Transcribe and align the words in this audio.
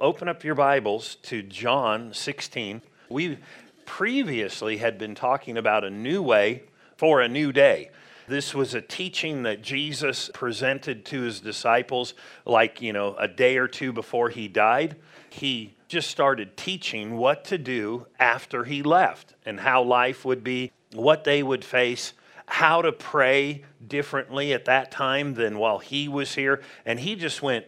Open 0.00 0.28
up 0.28 0.44
your 0.44 0.54
Bibles 0.54 1.16
to 1.22 1.42
John 1.42 2.14
16. 2.14 2.82
We 3.08 3.38
previously 3.84 4.76
had 4.76 4.96
been 4.96 5.16
talking 5.16 5.56
about 5.56 5.82
a 5.82 5.90
new 5.90 6.22
way 6.22 6.62
for 6.96 7.20
a 7.20 7.26
new 7.26 7.50
day. 7.50 7.90
This 8.28 8.54
was 8.54 8.74
a 8.74 8.80
teaching 8.80 9.42
that 9.42 9.60
Jesus 9.60 10.30
presented 10.32 11.04
to 11.06 11.22
his 11.22 11.40
disciples, 11.40 12.14
like, 12.44 12.80
you 12.80 12.92
know, 12.92 13.16
a 13.16 13.26
day 13.26 13.56
or 13.56 13.66
two 13.66 13.92
before 13.92 14.28
he 14.28 14.46
died. 14.46 14.94
He 15.30 15.74
just 15.88 16.08
started 16.08 16.56
teaching 16.56 17.16
what 17.16 17.44
to 17.46 17.58
do 17.58 18.06
after 18.20 18.62
he 18.62 18.84
left 18.84 19.34
and 19.44 19.58
how 19.58 19.82
life 19.82 20.24
would 20.24 20.44
be, 20.44 20.70
what 20.92 21.24
they 21.24 21.42
would 21.42 21.64
face, 21.64 22.12
how 22.46 22.82
to 22.82 22.92
pray 22.92 23.64
differently 23.84 24.52
at 24.52 24.66
that 24.66 24.92
time 24.92 25.34
than 25.34 25.58
while 25.58 25.80
he 25.80 26.06
was 26.06 26.36
here. 26.36 26.62
And 26.86 27.00
he 27.00 27.16
just 27.16 27.42
went, 27.42 27.66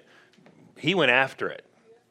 he 0.76 0.94
went 0.94 1.10
after 1.10 1.48
it. 1.48 1.64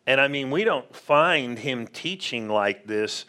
And 0.10 0.20
I 0.20 0.28
mean, 0.28 0.50
we 0.50 0.64
don't 0.64 0.96
find 0.96 1.60
him 1.60 1.86
teaching 1.86 2.50
like 2.50 2.88
this 2.88 3.26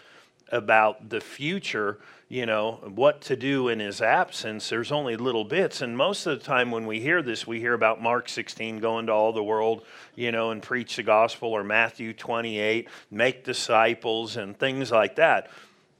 about 0.50 1.10
the 1.10 1.20
future, 1.20 1.98
you 2.30 2.46
know, 2.46 2.80
what 2.94 3.20
to 3.20 3.36
do 3.36 3.68
in 3.68 3.80
his 3.80 4.00
absence. 4.00 4.70
There's 4.70 4.90
only 4.90 5.18
little 5.18 5.44
bits. 5.44 5.82
And 5.82 5.94
most 5.94 6.24
of 6.24 6.38
the 6.38 6.42
time 6.42 6.70
when 6.70 6.86
we 6.86 6.98
hear 6.98 7.20
this, 7.20 7.46
we 7.46 7.60
hear 7.60 7.74
about 7.74 8.00
Mark 8.00 8.30
16, 8.30 8.78
going 8.78 9.04
to 9.08 9.12
all 9.12 9.34
the 9.34 9.44
world, 9.44 9.84
you 10.16 10.32
know, 10.32 10.52
and 10.52 10.62
preach 10.62 10.96
the 10.96 11.02
gospel, 11.02 11.50
or 11.50 11.62
Matthew 11.62 12.14
28, 12.14 12.88
make 13.10 13.44
disciples, 13.44 14.38
and 14.38 14.58
things 14.58 14.90
like 14.90 15.16
that. 15.16 15.50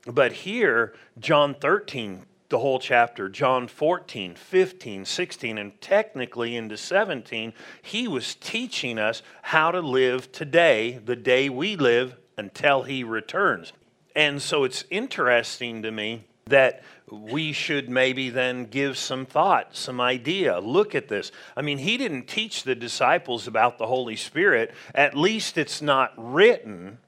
But 0.06 0.32
here, 0.32 0.94
John 1.18 1.52
13, 1.52 2.24
the 2.50 2.58
whole 2.58 2.78
chapter, 2.78 3.28
John 3.28 3.68
14, 3.68 4.34
15, 4.34 5.04
16, 5.04 5.58
and 5.58 5.80
technically 5.80 6.56
into 6.56 6.76
17, 6.76 7.52
he 7.80 8.06
was 8.06 8.34
teaching 8.34 8.98
us 8.98 9.22
how 9.42 9.70
to 9.70 9.80
live 9.80 10.30
today, 10.32 11.00
the 11.04 11.16
day 11.16 11.48
we 11.48 11.76
live 11.76 12.16
until 12.36 12.82
he 12.82 13.02
returns. 13.04 13.72
And 14.14 14.42
so 14.42 14.64
it's 14.64 14.84
interesting 14.90 15.82
to 15.82 15.90
me 15.90 16.24
that 16.46 16.82
we 17.10 17.52
should 17.52 17.88
maybe 17.88 18.30
then 18.30 18.64
give 18.64 18.98
some 18.98 19.26
thought, 19.26 19.76
some 19.76 20.00
idea. 20.00 20.58
Look 20.58 20.94
at 20.94 21.08
this. 21.08 21.32
I 21.56 21.62
mean, 21.62 21.78
he 21.78 21.96
didn't 21.96 22.26
teach 22.26 22.64
the 22.64 22.74
disciples 22.74 23.46
about 23.46 23.78
the 23.78 23.86
Holy 23.86 24.16
Spirit. 24.16 24.74
At 24.94 25.16
least 25.16 25.56
it's 25.56 25.80
not 25.80 26.12
written 26.16 26.98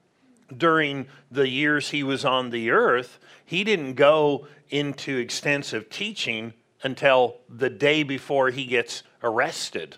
during 0.59 1.07
the 1.31 1.49
years 1.49 1.91
he 1.91 2.03
was 2.03 2.25
on 2.25 2.51
the 2.51 2.71
earth. 2.71 3.19
He 3.45 3.65
didn't 3.65 3.95
go 3.95 4.47
into 4.71 5.19
extensive 5.19 5.91
teaching 5.91 6.55
until 6.83 7.37
the 7.49 7.71
day 7.71 8.03
before 8.03 8.51
he 8.51 8.65
gets 8.65 9.03
arrested. 9.23 9.97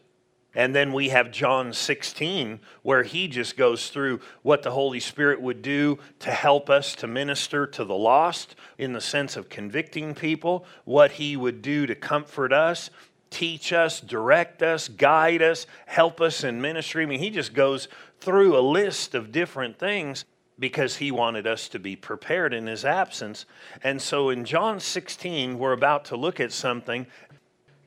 And 0.57 0.75
then 0.75 0.93
we 0.93 1.09
have 1.09 1.33
John 1.33 1.73
16, 1.73 2.61
where 2.83 3.03
he 3.03 3.27
just 3.27 3.57
goes 3.57 3.91
through 3.91 4.21
what 4.43 4.63
the 4.63 4.71
Holy 4.71 5.01
Spirit 5.01 5.41
would 5.41 5.63
do 5.63 5.99
to 6.21 6.31
help 6.31 6.71
us 6.71 6.95
to 6.97 7.09
minister 7.09 7.67
to 7.67 7.85
the 7.85 7.95
lost 7.95 8.55
in 8.79 8.93
the 8.93 9.01
sense 9.01 9.37
of 9.37 9.49
convicting 9.49 10.15
people, 10.15 10.65
what 10.85 11.13
he 11.13 11.37
would 11.37 11.61
do 11.61 11.87
to 11.87 11.95
comfort 11.97 12.53
us, 12.53 12.91
teach 13.31 13.73
us, 13.73 14.01
direct 14.01 14.63
us, 14.63 14.87
guide 14.87 15.43
us, 15.43 15.67
help 15.87 16.21
us 16.21 16.45
in 16.45 16.61
ministry. 16.61 17.03
I 17.03 17.07
mean, 17.07 17.19
he 17.19 17.31
just 17.31 17.53
goes 17.53 17.89
through 18.21 18.57
a 18.57 18.61
list 18.61 19.17
of 19.17 19.33
different 19.33 19.77
things 19.79 20.25
because 20.59 20.97
he 20.97 21.11
wanted 21.11 21.47
us 21.47 21.69
to 21.69 21.79
be 21.79 21.97
prepared 21.97 22.55
in 22.55 22.67
his 22.67 22.85
absence. 22.85 23.45
And 23.83 24.01
so 24.01 24.31
in 24.31 24.45
John 24.45 24.81
16, 24.81 25.59
we're 25.59 25.73
about 25.73 26.07
to 26.07 26.17
look 26.17 26.39
at 26.41 26.53
something. 26.53 27.07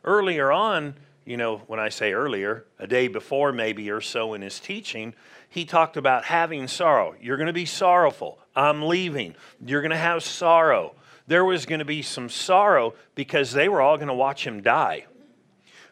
Earlier 0.03 0.51
on, 0.51 0.95
you 1.25 1.37
know, 1.37 1.57
when 1.67 1.79
I 1.79 1.89
say 1.89 2.13
earlier, 2.13 2.65
a 2.79 2.87
day 2.87 3.07
before 3.07 3.51
maybe 3.51 3.89
or 3.91 4.01
so 4.01 4.33
in 4.33 4.41
his 4.41 4.59
teaching, 4.59 5.13
he 5.49 5.65
talked 5.65 5.97
about 5.97 6.25
having 6.25 6.67
sorrow. 6.67 7.15
You're 7.21 7.37
going 7.37 7.47
to 7.47 7.53
be 7.53 7.65
sorrowful. 7.65 8.39
I'm 8.55 8.81
leaving. 8.83 9.35
You're 9.65 9.81
going 9.81 9.91
to 9.91 9.97
have 9.97 10.23
sorrow. 10.23 10.95
There 11.27 11.45
was 11.45 11.65
going 11.65 11.79
to 11.79 11.85
be 11.85 12.01
some 12.01 12.29
sorrow 12.29 12.95
because 13.15 13.51
they 13.51 13.67
were 13.67 13.81
all 13.81 13.97
going 13.97 14.07
to 14.07 14.13
watch 14.13 14.45
him 14.45 14.61
die. 14.61 15.05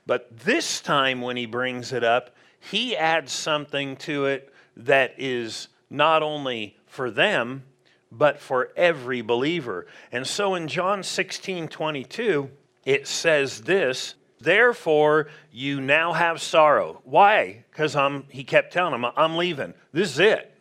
But 0.06 0.40
this 0.40 0.82
time, 0.82 1.22
when 1.22 1.36
he 1.36 1.46
brings 1.46 1.92
it 1.92 2.04
up, 2.04 2.36
he 2.60 2.96
adds 2.96 3.32
something 3.32 3.98
to 3.98 4.26
it 4.26 4.54
that 4.78 5.16
is 5.18 5.68
not 5.90 6.24
only 6.24 6.78
for 6.88 7.12
them, 7.12 7.64
but 8.12 8.40
for 8.40 8.72
every 8.76 9.22
believer. 9.22 9.86
And 10.12 10.26
so 10.26 10.56
in 10.56 10.68
John 10.68 11.04
16 11.04 11.68
22, 11.68 12.50
it 12.86 13.08
says 13.08 13.62
this 13.62 14.16
Therefore, 14.40 15.28
you 15.52 15.82
now 15.82 16.14
have 16.14 16.42
sorrow. 16.42 17.02
Why? 17.04 17.66
Because 17.72 17.96
I'm, 17.96 18.26
he 18.30 18.44
kept 18.44 18.74
telling 18.74 18.92
them, 18.92 19.12
I'm 19.16 19.38
leaving. 19.38 19.74
This 19.92 20.12
is 20.12 20.20
it. 20.20 20.52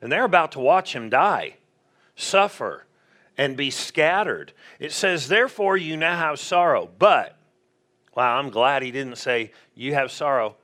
And 0.00 0.10
they're 0.10 0.24
about 0.24 0.52
to 0.52 0.60
watch 0.60 0.94
him 0.94 1.10
die, 1.10 1.56
suffer, 2.16 2.86
and 3.36 3.56
be 3.56 3.70
scattered. 3.70 4.52
It 4.78 4.92
says, 4.92 5.28
Therefore, 5.28 5.76
you 5.76 5.96
now 5.96 6.16
have 6.16 6.38
sorrow. 6.38 6.88
But, 6.98 7.36
wow, 8.14 8.38
I'm 8.38 8.50
glad 8.50 8.82
he 8.82 8.90
didn't 8.90 9.18
say, 9.18 9.52
You 9.74 9.94
have 9.94 10.10
sorrow. 10.10 10.56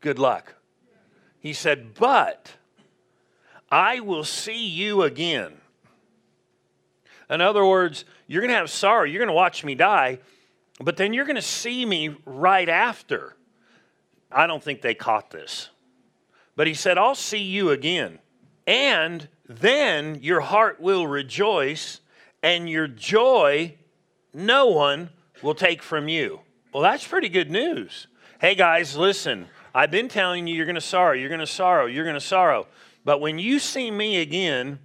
Good 0.00 0.18
luck. 0.18 0.54
He 1.38 1.52
said, 1.52 1.94
But 1.94 2.52
I 3.70 4.00
will 4.00 4.24
see 4.24 4.66
you 4.66 5.02
again. 5.02 5.52
In 7.28 7.40
other 7.40 7.64
words, 7.64 8.04
you're 8.26 8.40
going 8.40 8.50
to 8.50 8.56
have 8.56 8.70
sorrow. 8.70 9.04
You're 9.04 9.20
going 9.20 9.28
to 9.28 9.32
watch 9.32 9.64
me 9.64 9.74
die 9.74 10.18
but 10.80 10.96
then 10.96 11.12
you're 11.12 11.26
going 11.26 11.36
to 11.36 11.42
see 11.42 11.84
me 11.84 12.16
right 12.24 12.68
after. 12.68 13.36
I 14.32 14.46
don't 14.46 14.62
think 14.62 14.80
they 14.80 14.94
caught 14.94 15.30
this. 15.30 15.68
But 16.56 16.66
he 16.66 16.74
said, 16.74 16.96
I'll 16.96 17.14
see 17.14 17.42
you 17.42 17.70
again. 17.70 18.18
And 18.66 19.28
then 19.46 20.18
your 20.22 20.40
heart 20.40 20.80
will 20.80 21.06
rejoice, 21.06 22.00
and 22.42 22.68
your 22.68 22.86
joy 22.86 23.74
no 24.32 24.68
one 24.68 25.10
will 25.42 25.54
take 25.54 25.82
from 25.82 26.08
you. 26.08 26.40
Well, 26.72 26.82
that's 26.82 27.06
pretty 27.06 27.28
good 27.28 27.50
news. 27.50 28.06
Hey, 28.40 28.54
guys, 28.54 28.96
listen. 28.96 29.46
I've 29.74 29.90
been 29.90 30.08
telling 30.08 30.46
you 30.46 30.54
you're 30.54 30.66
going 30.66 30.74
to 30.76 30.80
sorrow, 30.80 31.12
you're 31.12 31.28
going 31.28 31.40
to 31.40 31.46
sorrow, 31.46 31.86
you're 31.86 32.04
going 32.04 32.14
to 32.14 32.20
sorrow. 32.20 32.66
But 33.04 33.20
when 33.20 33.38
you 33.38 33.58
see 33.58 33.90
me 33.90 34.20
again, 34.20 34.78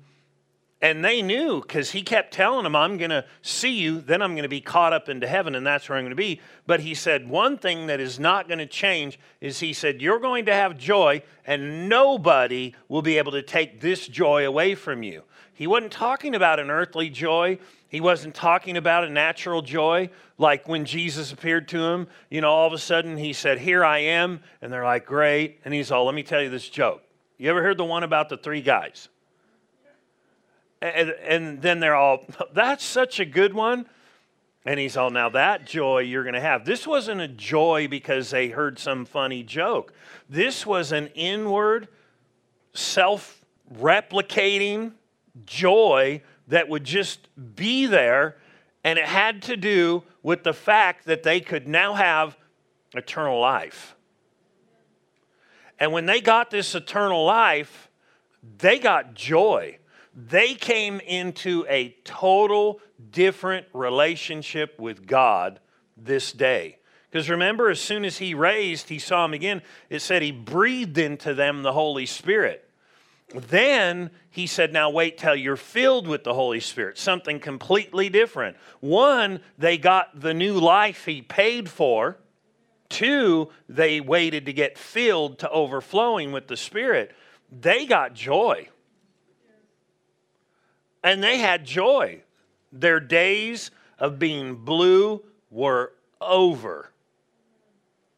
and 0.81 1.03
they 1.03 1.21
knew 1.21 1.61
because 1.61 1.91
he 1.91 2.03
kept 2.03 2.33
telling 2.33 2.63
them, 2.63 2.75
I'm 2.75 2.97
going 2.97 3.09
to 3.09 3.25
see 3.41 3.73
you, 3.73 4.01
then 4.01 4.21
I'm 4.21 4.33
going 4.33 4.43
to 4.43 4.49
be 4.49 4.61
caught 4.61 4.93
up 4.93 5.09
into 5.09 5.25
heaven, 5.25 5.55
and 5.55 5.65
that's 5.65 5.87
where 5.87 5.97
I'm 5.97 6.03
going 6.03 6.11
to 6.11 6.15
be. 6.15 6.41
But 6.67 6.81
he 6.81 6.93
said, 6.93 7.27
one 7.29 7.57
thing 7.57 7.87
that 7.87 7.99
is 7.99 8.19
not 8.19 8.47
going 8.47 8.59
to 8.59 8.65
change 8.65 9.17
is 9.41 9.59
he 9.59 9.73
said, 9.73 10.01
You're 10.01 10.19
going 10.19 10.45
to 10.45 10.53
have 10.53 10.77
joy, 10.77 11.23
and 11.45 11.89
nobody 11.89 12.75
will 12.87 13.01
be 13.01 13.17
able 13.17 13.31
to 13.31 13.41
take 13.41 13.81
this 13.81 14.07
joy 14.07 14.45
away 14.45 14.75
from 14.75 15.01
you. 15.01 15.23
He 15.53 15.65
wasn't 15.65 15.93
talking 15.93 16.35
about 16.35 16.59
an 16.59 16.69
earthly 16.69 17.09
joy. 17.09 17.57
He 17.87 18.01
wasn't 18.01 18.35
talking 18.35 18.75
about 18.75 19.05
a 19.05 19.09
natural 19.09 19.61
joy 19.61 20.09
like 20.37 20.67
when 20.67 20.83
Jesus 20.83 21.31
appeared 21.31 21.69
to 21.69 21.81
him. 21.81 22.07
You 22.29 22.41
know, 22.41 22.51
all 22.51 22.67
of 22.67 22.73
a 22.73 22.77
sudden 22.77 23.15
he 23.15 23.31
said, 23.31 23.59
Here 23.59 23.85
I 23.85 23.99
am. 23.99 24.41
And 24.61 24.71
they're 24.71 24.83
like, 24.83 25.05
Great. 25.05 25.61
And 25.63 25.73
he's 25.73 25.91
all, 25.91 26.05
Let 26.05 26.13
me 26.13 26.23
tell 26.23 26.41
you 26.41 26.49
this 26.49 26.67
joke. 26.67 27.04
You 27.37 27.49
ever 27.49 27.61
heard 27.61 27.77
the 27.77 27.85
one 27.85 28.03
about 28.03 28.29
the 28.29 28.37
three 28.37 28.61
guys? 28.61 29.09
And, 30.81 31.09
and 31.09 31.61
then 31.61 31.79
they're 31.79 31.95
all, 31.95 32.25
that's 32.53 32.83
such 32.83 33.19
a 33.19 33.25
good 33.25 33.53
one. 33.53 33.87
And 34.65 34.79
he's 34.79 34.97
all, 34.97 35.11
now 35.11 35.29
that 35.29 35.65
joy 35.65 35.99
you're 35.99 36.23
going 36.23 36.33
to 36.33 36.41
have. 36.41 36.65
This 36.65 36.87
wasn't 36.87 37.21
a 37.21 37.27
joy 37.27 37.87
because 37.87 38.31
they 38.31 38.49
heard 38.49 38.79
some 38.79 39.05
funny 39.05 39.43
joke. 39.43 39.93
This 40.29 40.65
was 40.65 40.91
an 40.91 41.07
inward, 41.13 41.87
self 42.73 43.45
replicating 43.73 44.93
joy 45.45 46.21
that 46.47 46.67
would 46.67 46.83
just 46.83 47.27
be 47.55 47.85
there. 47.85 48.37
And 48.83 48.97
it 48.97 49.05
had 49.05 49.43
to 49.43 49.57
do 49.57 50.03
with 50.23 50.43
the 50.43 50.53
fact 50.53 51.05
that 51.05 51.23
they 51.23 51.39
could 51.41 51.67
now 51.67 51.93
have 51.93 52.37
eternal 52.93 53.39
life. 53.39 53.94
And 55.79 55.91
when 55.91 56.05
they 56.05 56.21
got 56.21 56.51
this 56.51 56.75
eternal 56.75 57.25
life, 57.25 57.89
they 58.57 58.79
got 58.79 59.13
joy 59.13 59.79
they 60.15 60.53
came 60.53 61.01
into 61.01 61.65
a 61.67 61.95
total 62.05 62.79
different 63.11 63.67
relationship 63.73 64.79
with 64.79 65.05
God 65.05 65.59
this 65.97 66.31
day. 66.31 66.77
Because 67.11 67.29
remember, 67.29 67.69
as 67.69 67.81
soon 67.81 68.05
as 68.05 68.17
he 68.17 68.33
raised, 68.33 68.89
he 68.89 68.99
saw 68.99 69.25
him 69.25 69.33
again, 69.33 69.61
it 69.89 70.01
said 70.01 70.21
he 70.21 70.31
breathed 70.31 70.97
into 70.97 71.33
them 71.33 71.63
the 71.63 71.73
Holy 71.73 72.05
Spirit. 72.05 72.61
Then 73.33 74.11
he 74.29 74.47
said, 74.47 74.71
Now 74.71 74.89
wait 74.89 75.17
till 75.17 75.35
you're 75.35 75.55
filled 75.57 76.07
with 76.07 76.23
the 76.23 76.33
Holy 76.33 76.59
Spirit, 76.59 76.97
something 76.97 77.39
completely 77.39 78.09
different. 78.09 78.55
One, 78.79 79.41
they 79.57 79.77
got 79.77 80.19
the 80.19 80.33
new 80.33 80.59
life 80.59 81.05
he 81.05 81.21
paid 81.21 81.69
for. 81.69 82.17
Two, 82.89 83.49
they 83.67 83.99
waited 83.99 84.45
to 84.45 84.53
get 84.53 84.77
filled 84.77 85.39
to 85.39 85.49
overflowing 85.49 86.31
with 86.31 86.47
the 86.47 86.57
Spirit. 86.57 87.11
They 87.51 87.85
got 87.85 88.13
joy 88.13 88.69
and 91.05 91.23
they 91.23 91.37
had 91.37 91.63
joy. 91.63 92.23
Their 92.73 92.99
days 92.99 93.69
of 93.99 94.17
being 94.19 94.55
blue 94.55 95.23
were 95.51 95.93
over. 96.19 96.89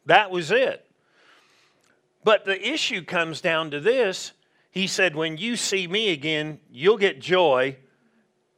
That 0.06 0.30
was 0.30 0.50
it. 0.50 0.86
But 2.24 2.46
the 2.46 2.66
issue 2.66 3.04
comes 3.04 3.40
down 3.40 3.70
to 3.70 3.78
this 3.78 4.32
He 4.70 4.86
said, 4.86 5.14
When 5.14 5.36
you 5.36 5.56
see 5.56 5.86
me 5.86 6.10
again, 6.10 6.60
you'll 6.70 6.96
get 6.96 7.20
joy, 7.20 7.76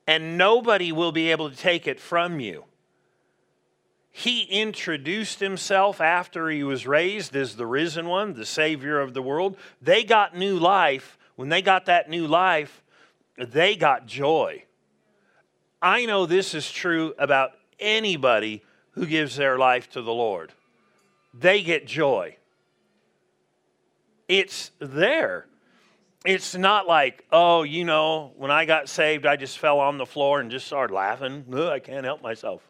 and 0.07 0.39
nobody 0.39 0.93
will 0.93 1.13
be 1.13 1.33
able 1.33 1.51
to 1.51 1.57
take 1.57 1.89
it 1.89 1.99
from 1.99 2.39
you. 2.39 2.65
He 4.13 4.43
introduced 4.43 5.41
himself 5.41 6.01
after 6.01 6.49
he 6.49 6.65
was 6.65 6.87
raised 6.87 7.37
as 7.37 7.57
the 7.57 7.67
risen 7.67 8.09
one, 8.09 8.35
the 8.35 8.45
Savior 8.45 9.01
of 9.01 9.15
the 9.15 9.23
world. 9.23 9.57
They 9.81 10.03
got 10.03 10.37
new 10.37 10.59
life. 10.59 11.17
When 11.37 11.49
they 11.49 11.63
got 11.63 11.87
that 11.87 12.11
new 12.11 12.27
life, 12.27 12.83
they 13.39 13.77
got 13.77 14.07
joy. 14.07 14.65
I 15.81 16.05
know 16.07 16.27
this 16.27 16.55
is 16.55 16.71
true 16.71 17.15
about 17.19 17.53
anybody 17.79 18.63
who 18.93 19.07
gives 19.07 19.37
their 19.37 19.57
life 19.57 19.89
to 19.91 20.03
the 20.03 20.13
Lord. 20.13 20.53
They 21.33 21.63
get 21.63 21.87
joy. 21.87 22.37
It's 24.29 24.73
there. 24.79 25.47
It's 26.27 26.55
not 26.55 26.87
like, 26.87 27.25
oh, 27.33 27.63
you 27.63 27.85
know, 27.85 28.33
when 28.37 28.51
I 28.51 28.67
got 28.67 28.89
saved, 28.89 29.25
I 29.25 29.37
just 29.37 29.59
fell 29.59 29.81
on 29.81 29.97
the 29.97 30.05
floor 30.05 30.41
and 30.41 30.51
just 30.51 30.67
started 30.67 30.93
laughing. 30.93 31.47
Ugh, 31.51 31.61
I 31.61 31.79
can't 31.79 32.05
help 32.05 32.23
myself. 32.23 32.70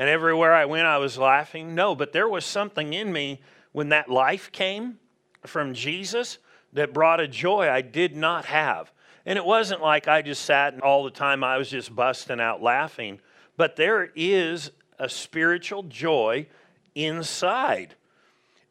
And 0.00 0.08
everywhere 0.08 0.54
I 0.54 0.64
went, 0.64 0.86
I 0.86 0.96
was 0.96 1.18
laughing. 1.18 1.74
No, 1.74 1.94
but 1.94 2.14
there 2.14 2.26
was 2.26 2.46
something 2.46 2.94
in 2.94 3.12
me 3.12 3.38
when 3.72 3.90
that 3.90 4.08
life 4.08 4.50
came 4.50 4.98
from 5.44 5.74
Jesus 5.74 6.38
that 6.72 6.94
brought 6.94 7.20
a 7.20 7.28
joy 7.28 7.68
I 7.68 7.82
did 7.82 8.16
not 8.16 8.46
have. 8.46 8.90
And 9.26 9.36
it 9.36 9.44
wasn't 9.44 9.82
like 9.82 10.08
I 10.08 10.22
just 10.22 10.46
sat 10.46 10.72
and 10.72 10.80
all 10.80 11.04
the 11.04 11.10
time 11.10 11.44
I 11.44 11.58
was 11.58 11.68
just 11.68 11.94
busting 11.94 12.40
out 12.40 12.62
laughing, 12.62 13.20
but 13.58 13.76
there 13.76 14.10
is 14.16 14.70
a 14.98 15.06
spiritual 15.06 15.82
joy 15.82 16.46
inside. 16.94 17.94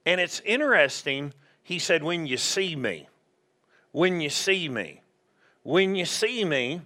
And 0.07 0.19
it's 0.19 0.39
interesting, 0.43 1.35
he 1.61 1.77
said, 1.77 2.01
when 2.01 2.25
you 2.25 2.37
see 2.37 2.75
me, 2.75 3.07
when 3.91 4.19
you 4.19 4.31
see 4.31 4.67
me, 4.67 5.03
when 5.61 5.93
you 5.93 6.05
see 6.05 6.43
me, 6.43 6.81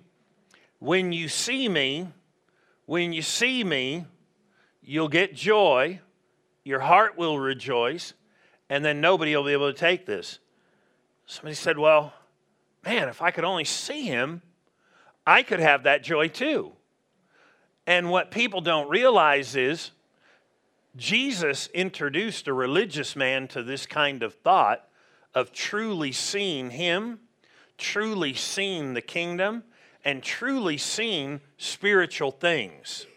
when 0.80 1.14
you 1.14 1.30
see 1.30 1.70
me, 1.70 2.10
when 2.86 3.14
you 3.14 3.22
see 3.22 3.64
me, 3.64 4.06
you'll 4.84 5.10
get 5.10 5.34
joy, 5.34 6.00
your 6.64 6.80
heart 6.80 7.18
will 7.18 7.40
rejoice, 7.40 8.14
and 8.70 8.84
then 8.84 9.02
nobody 9.02 9.36
will 9.36 9.44
be 9.44 9.54
able 9.54 9.72
to 9.72 9.78
take 9.78 10.06
this. 10.06 10.40
Somebody 11.26 11.56
said, 11.56 11.78
Well, 11.78 12.14
man, 12.86 13.10
if 13.10 13.22
I 13.22 13.32
could 13.32 13.44
only 13.44 13.66
see 13.66 14.04
him, 14.04 14.42
I 15.26 15.44
could 15.44 15.60
have 15.60 15.84
that 15.84 16.04
joy 16.04 16.28
too. 16.28 16.74
And 17.86 18.10
what 18.10 18.32
people 18.32 18.62
don't 18.62 18.90
realize 18.90 19.56
is 19.56 19.92
Jesus 20.96 21.68
introduced 21.74 22.48
a 22.48 22.54
religious 22.54 23.16
man 23.16 23.48
to 23.50 23.64
this 23.64 23.86
kind 23.86 24.24
of 24.24 24.36
thought 24.36 24.88
of 25.34 25.52
truly 25.52 26.12
seeing 26.12 26.70
him, 26.70 27.20
truly 27.78 28.34
seeing 28.34 28.94
the 28.94 29.02
kingdom, 29.02 29.64
and 30.06 30.22
truly 30.22 30.78
seeing 30.78 31.42
spiritual 31.58 32.32
things. 32.32 33.08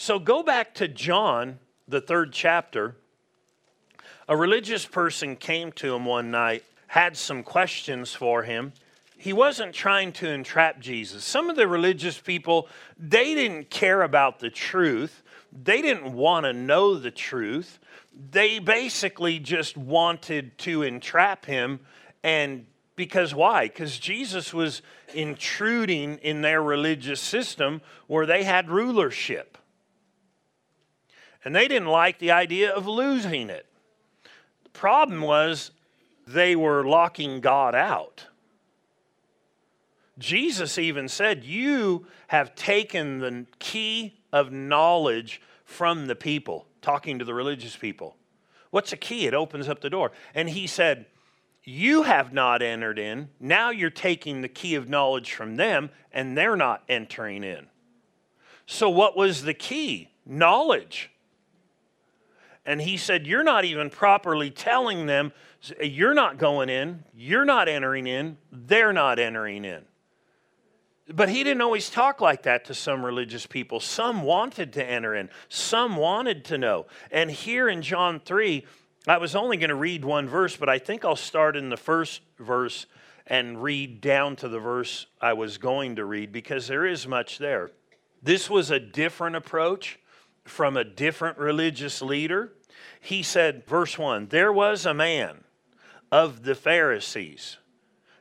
So 0.00 0.18
go 0.18 0.42
back 0.42 0.74
to 0.76 0.88
John, 0.88 1.58
the 1.86 2.00
third 2.00 2.32
chapter. 2.32 2.96
A 4.28 4.36
religious 4.36 4.86
person 4.86 5.36
came 5.36 5.72
to 5.72 5.94
him 5.94 6.06
one 6.06 6.30
night, 6.30 6.64
had 6.86 7.16
some 7.16 7.42
questions 7.42 8.14
for 8.14 8.44
him 8.44 8.72
he 9.18 9.32
wasn't 9.32 9.74
trying 9.74 10.12
to 10.12 10.30
entrap 10.30 10.78
Jesus. 10.78 11.24
Some 11.24 11.50
of 11.50 11.56
the 11.56 11.66
religious 11.66 12.18
people, 12.18 12.68
they 12.96 13.34
didn't 13.34 13.68
care 13.68 14.02
about 14.02 14.38
the 14.38 14.48
truth. 14.48 15.24
They 15.52 15.82
didn't 15.82 16.12
want 16.12 16.46
to 16.46 16.52
know 16.52 16.94
the 16.94 17.10
truth. 17.10 17.80
They 18.30 18.60
basically 18.60 19.40
just 19.40 19.76
wanted 19.76 20.56
to 20.58 20.82
entrap 20.82 21.44
him 21.44 21.80
and 22.22 22.66
because 22.94 23.32
why? 23.32 23.66
Because 23.66 23.96
Jesus 23.98 24.52
was 24.52 24.82
intruding 25.14 26.18
in 26.18 26.42
their 26.42 26.60
religious 26.60 27.20
system 27.20 27.80
where 28.08 28.26
they 28.26 28.42
had 28.42 28.68
rulership. 28.70 29.57
And 31.44 31.54
they 31.54 31.68
didn't 31.68 31.88
like 31.88 32.18
the 32.18 32.32
idea 32.32 32.72
of 32.72 32.86
losing 32.86 33.50
it. 33.50 33.66
The 34.64 34.70
problem 34.70 35.22
was 35.22 35.70
they 36.26 36.56
were 36.56 36.84
locking 36.84 37.40
God 37.40 37.74
out. 37.74 38.26
Jesus 40.18 40.78
even 40.78 41.08
said, 41.08 41.44
You 41.44 42.06
have 42.28 42.54
taken 42.54 43.20
the 43.20 43.46
key 43.58 44.18
of 44.32 44.52
knowledge 44.52 45.40
from 45.64 46.06
the 46.06 46.16
people, 46.16 46.66
talking 46.82 47.18
to 47.18 47.24
the 47.24 47.34
religious 47.34 47.76
people. 47.76 48.16
What's 48.70 48.92
a 48.92 48.96
key? 48.96 49.26
It 49.26 49.34
opens 49.34 49.68
up 49.68 49.80
the 49.80 49.90
door. 49.90 50.12
And 50.34 50.50
he 50.50 50.66
said, 50.66 51.06
You 51.64 52.02
have 52.02 52.32
not 52.32 52.62
entered 52.62 52.98
in. 52.98 53.30
Now 53.38 53.70
you're 53.70 53.90
taking 53.90 54.40
the 54.40 54.48
key 54.48 54.74
of 54.74 54.88
knowledge 54.88 55.32
from 55.32 55.56
them, 55.56 55.90
and 56.12 56.36
they're 56.36 56.56
not 56.56 56.82
entering 56.88 57.44
in. 57.44 57.66
So, 58.66 58.90
what 58.90 59.16
was 59.16 59.42
the 59.42 59.54
key? 59.54 60.10
Knowledge. 60.26 61.10
And 62.68 62.82
he 62.82 62.98
said, 62.98 63.26
You're 63.26 63.44
not 63.44 63.64
even 63.64 63.88
properly 63.88 64.50
telling 64.50 65.06
them, 65.06 65.32
you're 65.82 66.12
not 66.12 66.36
going 66.36 66.68
in, 66.68 67.02
you're 67.14 67.46
not 67.46 67.66
entering 67.66 68.06
in, 68.06 68.36
they're 68.52 68.92
not 68.92 69.18
entering 69.18 69.64
in. 69.64 69.86
But 71.08 71.30
he 71.30 71.42
didn't 71.42 71.62
always 71.62 71.88
talk 71.88 72.20
like 72.20 72.42
that 72.42 72.66
to 72.66 72.74
some 72.74 73.02
religious 73.02 73.46
people. 73.46 73.80
Some 73.80 74.20
wanted 74.22 74.74
to 74.74 74.84
enter 74.84 75.14
in, 75.14 75.30
some 75.48 75.96
wanted 75.96 76.44
to 76.44 76.58
know. 76.58 76.84
And 77.10 77.30
here 77.30 77.70
in 77.70 77.80
John 77.80 78.20
3, 78.20 78.66
I 79.06 79.16
was 79.16 79.34
only 79.34 79.56
going 79.56 79.70
to 79.70 79.74
read 79.74 80.04
one 80.04 80.28
verse, 80.28 80.54
but 80.54 80.68
I 80.68 80.78
think 80.78 81.06
I'll 81.06 81.16
start 81.16 81.56
in 81.56 81.70
the 81.70 81.78
first 81.78 82.20
verse 82.38 82.84
and 83.26 83.62
read 83.62 84.02
down 84.02 84.36
to 84.36 84.48
the 84.48 84.58
verse 84.58 85.06
I 85.22 85.32
was 85.32 85.56
going 85.56 85.96
to 85.96 86.04
read 86.04 86.32
because 86.32 86.66
there 86.66 86.84
is 86.84 87.08
much 87.08 87.38
there. 87.38 87.70
This 88.22 88.50
was 88.50 88.70
a 88.70 88.78
different 88.78 89.36
approach 89.36 89.98
from 90.44 90.76
a 90.76 90.84
different 90.84 91.38
religious 91.38 92.02
leader. 92.02 92.52
He 93.00 93.22
said, 93.22 93.64
verse 93.66 93.98
1 93.98 94.28
There 94.28 94.52
was 94.52 94.86
a 94.86 94.94
man 94.94 95.44
of 96.10 96.44
the 96.44 96.54
Pharisees 96.54 97.58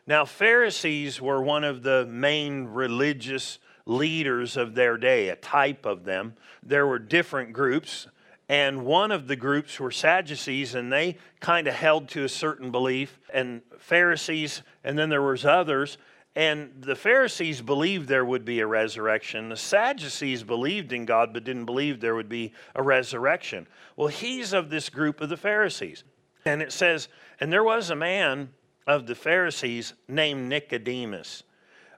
now, 0.07 0.24
Pharisees 0.24 1.21
were 1.21 1.44
one 1.44 1.65
of 1.65 1.83
the 1.83 2.06
main 2.06 2.63
religious 2.63 3.59
leaders 3.86 4.56
of 4.56 4.74
their 4.74 4.98
day, 4.98 5.27
a 5.27 5.36
type 5.36 5.86
of 5.86 6.06
them. 6.06 6.36
There 6.63 6.88
were 6.88 6.98
different 6.98 7.51
groups, 7.51 8.07
and 8.48 8.86
one 8.86 9.12
of 9.12 9.27
the 9.27 9.36
groups 9.36 9.81
were 9.81 9.92
Sadducees, 9.92 10.75
and 10.75 10.94
they 10.94 11.18
kind 11.42 11.68
of 11.68 11.74
held 11.74 12.07
to 12.09 12.24
a 12.24 12.30
certain 12.30 12.71
belief, 12.71 13.19
and 13.33 13.62
Pharisees, 13.77 14.63
and 14.81 14.98
then 14.98 15.09
there 15.09 15.21
was 15.21 15.45
others. 15.45 15.98
And 16.38 16.83
the 16.83 16.95
Pharisees 16.95 17.64
believed 17.64 18.07
there 18.07 18.23
would 18.23 18.45
be 18.45 18.59
a 18.59 18.68
resurrection. 18.68 19.50
The 19.50 19.57
Sadducees 19.57 20.44
believed 20.44 20.94
in 20.94 21.04
God 21.06 21.33
but 21.33 21.44
didn't 21.44 21.66
believe 21.66 22.00
there 22.00 22.14
would 22.14 22.30
be 22.30 22.54
a 22.76 22.83
resurrection. 22.83 23.66
Well, 23.95 24.09
he's 24.09 24.54
of 24.54 24.69
this 24.69 24.88
group 24.88 25.19
of 25.19 25.30
the 25.30 25.35
Pharisees. 25.35 26.04
And 26.45 26.61
it 26.61 26.71
says, 26.71 27.07
And 27.40 27.52
there 27.52 27.64
was 27.64 27.90
a 27.90 27.95
man 27.95 28.50
of 28.85 29.07
the 29.07 29.16
Pharisees 29.16 29.94
named 30.07 30.47
Nicodemus, 30.47 31.42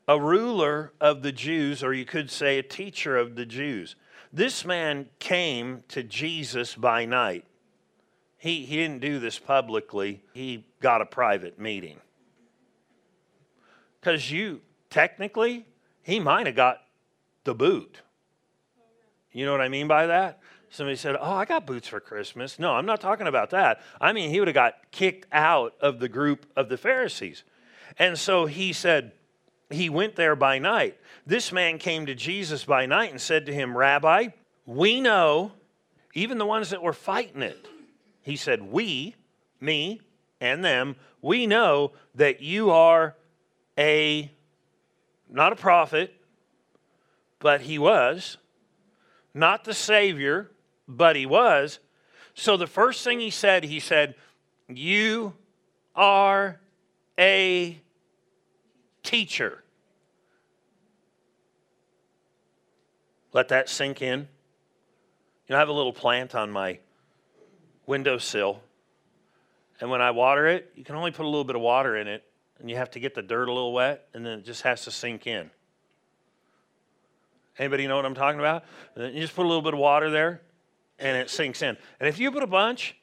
a 0.07 0.17
ruler 0.17 0.93
of 1.01 1.21
the 1.21 1.33
Jews, 1.33 1.83
or 1.83 1.93
you 1.93 2.05
could 2.05 2.31
say 2.31 2.57
a 2.57 2.63
teacher 2.63 3.17
of 3.17 3.35
the 3.35 3.45
Jews. 3.45 3.97
This 4.31 4.63
man 4.63 5.09
came 5.19 5.83
to 5.89 6.01
Jesus 6.01 6.75
by 6.75 7.03
night. 7.03 7.43
He, 8.37 8.63
he 8.63 8.77
didn't 8.77 9.01
do 9.01 9.19
this 9.19 9.37
publicly, 9.37 10.23
he 10.31 10.65
got 10.79 11.01
a 11.01 11.05
private 11.05 11.59
meeting. 11.59 11.99
Because 13.99 14.31
you, 14.31 14.61
technically, 14.89 15.65
he 16.01 16.19
might 16.19 16.45
have 16.45 16.55
got 16.55 16.81
the 17.43 17.53
boot. 17.53 18.01
You 19.31 19.45
know 19.45 19.51
what 19.51 19.61
I 19.61 19.69
mean 19.69 19.87
by 19.87 20.07
that? 20.07 20.39
Somebody 20.69 20.97
said, 20.97 21.15
Oh, 21.19 21.33
I 21.33 21.45
got 21.45 21.65
boots 21.65 21.87
for 21.87 21.99
Christmas. 21.99 22.59
No, 22.59 22.73
I'm 22.73 22.85
not 22.85 23.01
talking 23.01 23.27
about 23.27 23.49
that. 23.51 23.81
I 23.99 24.13
mean, 24.13 24.29
he 24.29 24.39
would 24.39 24.47
have 24.47 24.55
got 24.55 24.91
kicked 24.91 25.27
out 25.31 25.73
of 25.81 25.99
the 25.99 26.09
group 26.09 26.45
of 26.55 26.69
the 26.69 26.77
Pharisees. 26.77 27.43
And 27.97 28.17
so 28.17 28.45
he 28.45 28.73
said, 28.73 29.13
He 29.69 29.89
went 29.89 30.15
there 30.15 30.35
by 30.35 30.59
night. 30.59 30.97
This 31.25 31.51
man 31.51 31.79
came 31.79 32.05
to 32.05 32.15
Jesus 32.15 32.65
by 32.65 32.85
night 32.85 33.11
and 33.11 33.19
said 33.19 33.45
to 33.47 33.53
him, 33.53 33.75
Rabbi, 33.75 34.29
we 34.65 35.01
know, 35.01 35.53
even 36.13 36.37
the 36.37 36.45
ones 36.45 36.69
that 36.69 36.83
were 36.83 36.93
fighting 36.93 37.41
it, 37.41 37.67
he 38.21 38.35
said, 38.35 38.61
We, 38.61 39.15
me, 39.59 40.01
and 40.39 40.63
them, 40.63 40.95
we 41.21 41.47
know 41.47 41.93
that 42.15 42.41
you 42.41 42.69
are 42.69 43.15
a, 43.79 44.29
not 45.29 45.53
a 45.53 45.55
prophet, 45.55 46.13
but 47.39 47.61
he 47.61 47.79
was, 47.79 48.37
not 49.33 49.63
the 49.63 49.73
Savior, 49.73 50.51
but 50.87 51.15
he 51.15 51.25
was. 51.25 51.79
So 52.33 52.57
the 52.57 52.67
first 52.67 53.03
thing 53.05 53.21
he 53.21 53.29
said, 53.29 53.63
he 53.63 53.79
said, 53.79 54.15
You 54.67 55.33
are 55.95 56.59
a 57.17 57.79
teacher. 59.01 59.63
Let 63.31 63.47
that 63.47 63.69
sink 63.69 64.01
in. 64.01 64.19
You 65.47 65.53
know, 65.53 65.55
I 65.55 65.59
have 65.59 65.69
a 65.69 65.73
little 65.73 65.93
plant 65.93 66.35
on 66.35 66.51
my 66.51 66.79
windowsill. 67.85 68.61
And 69.79 69.89
when 69.89 70.01
I 70.01 70.11
water 70.11 70.47
it, 70.47 70.69
you 70.75 70.83
can 70.83 70.95
only 70.95 71.11
put 71.11 71.23
a 71.23 71.29
little 71.29 71.45
bit 71.45 71.55
of 71.55 71.61
water 71.61 71.95
in 71.95 72.07
it 72.07 72.28
and 72.59 72.69
you 72.69 72.75
have 72.75 72.91
to 72.91 72.99
get 72.99 73.15
the 73.15 73.21
dirt 73.21 73.47
a 73.47 73.53
little 73.53 73.73
wet, 73.73 74.07
and 74.13 74.25
then 74.25 74.39
it 74.39 74.45
just 74.45 74.63
has 74.63 74.83
to 74.85 74.91
sink 74.91 75.27
in. 75.27 75.49
Anybody 77.57 77.87
know 77.87 77.95
what 77.95 78.05
I'm 78.05 78.15
talking 78.15 78.39
about? 78.39 78.63
Uh, 78.97 79.03
you 79.03 79.21
just 79.21 79.35
put 79.35 79.45
a 79.45 79.47
little 79.47 79.61
bit 79.61 79.73
of 79.73 79.79
water 79.79 80.09
there, 80.09 80.41
and 80.97 81.17
it 81.17 81.29
sinks 81.29 81.61
in. 81.61 81.77
And 81.99 82.07
if 82.07 82.19
you 82.19 82.31
put 82.31 82.43
a 82.43 82.47
bunch, 82.47 82.95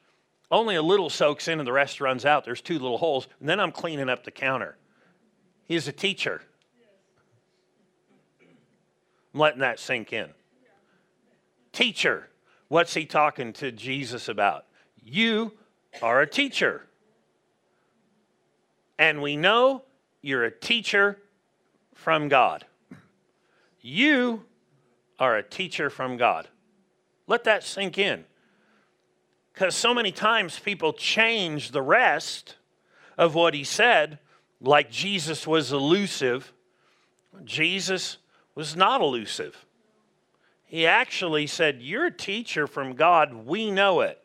only 0.50 0.76
a 0.76 0.82
little 0.82 1.10
soaks 1.10 1.48
in 1.48 1.58
and 1.58 1.66
the 1.66 1.72
rest 1.72 2.00
runs 2.00 2.24
out. 2.24 2.44
There's 2.44 2.60
two 2.60 2.78
little 2.78 2.98
holes, 2.98 3.28
and 3.40 3.48
then 3.48 3.60
I'm 3.60 3.72
cleaning 3.72 4.08
up 4.08 4.24
the 4.24 4.30
counter. 4.30 4.76
He's 5.64 5.88
a 5.88 5.92
teacher. 5.92 6.42
I'm 9.34 9.40
letting 9.40 9.60
that 9.60 9.78
sink 9.78 10.12
in. 10.12 10.28
Teacher. 11.72 12.28
What's 12.68 12.94
he 12.94 13.04
talking 13.04 13.52
to 13.54 13.70
Jesus 13.72 14.28
about? 14.28 14.64
You 15.04 15.52
are 16.00 16.20
a 16.20 16.26
teacher. 16.26 16.86
And 18.98 19.20
we 19.20 19.36
know 19.36 19.82
you're 20.22 20.44
a 20.44 20.50
teacher 20.50 21.18
from 21.94 22.28
God. 22.28 22.64
You 23.80 24.44
are 25.18 25.36
a 25.36 25.42
teacher 25.42 25.90
from 25.90 26.16
God. 26.16 26.48
Let 27.26 27.44
that 27.44 27.64
sink 27.64 27.98
in. 27.98 28.24
Because 29.52 29.74
so 29.74 29.94
many 29.94 30.12
times 30.12 30.58
people 30.58 30.92
change 30.92 31.70
the 31.70 31.82
rest 31.82 32.56
of 33.16 33.34
what 33.34 33.54
he 33.54 33.64
said, 33.64 34.18
like 34.60 34.90
Jesus 34.90 35.46
was 35.46 35.72
elusive. 35.72 36.52
Jesus 37.44 38.18
was 38.54 38.76
not 38.76 39.00
elusive. 39.00 39.64
He 40.64 40.86
actually 40.86 41.46
said, 41.46 41.80
You're 41.80 42.06
a 42.06 42.10
teacher 42.10 42.66
from 42.66 42.94
God. 42.94 43.46
We 43.46 43.70
know 43.70 44.00
it. 44.00 44.20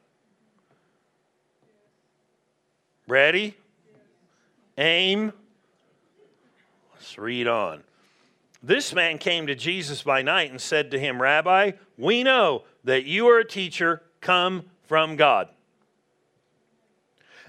Ready? 3.07 3.55
Aim. 4.81 5.31
Let's 6.95 7.15
read 7.19 7.47
on. 7.47 7.83
This 8.63 8.95
man 8.95 9.19
came 9.19 9.45
to 9.45 9.53
Jesus 9.53 10.01
by 10.01 10.23
night 10.23 10.49
and 10.49 10.59
said 10.59 10.89
to 10.89 10.99
him, 10.99 11.21
Rabbi, 11.21 11.73
we 11.99 12.23
know 12.23 12.63
that 12.83 13.05
you 13.05 13.27
are 13.27 13.37
a 13.37 13.47
teacher 13.47 14.01
come 14.21 14.63
from 14.87 15.17
God. 15.17 15.49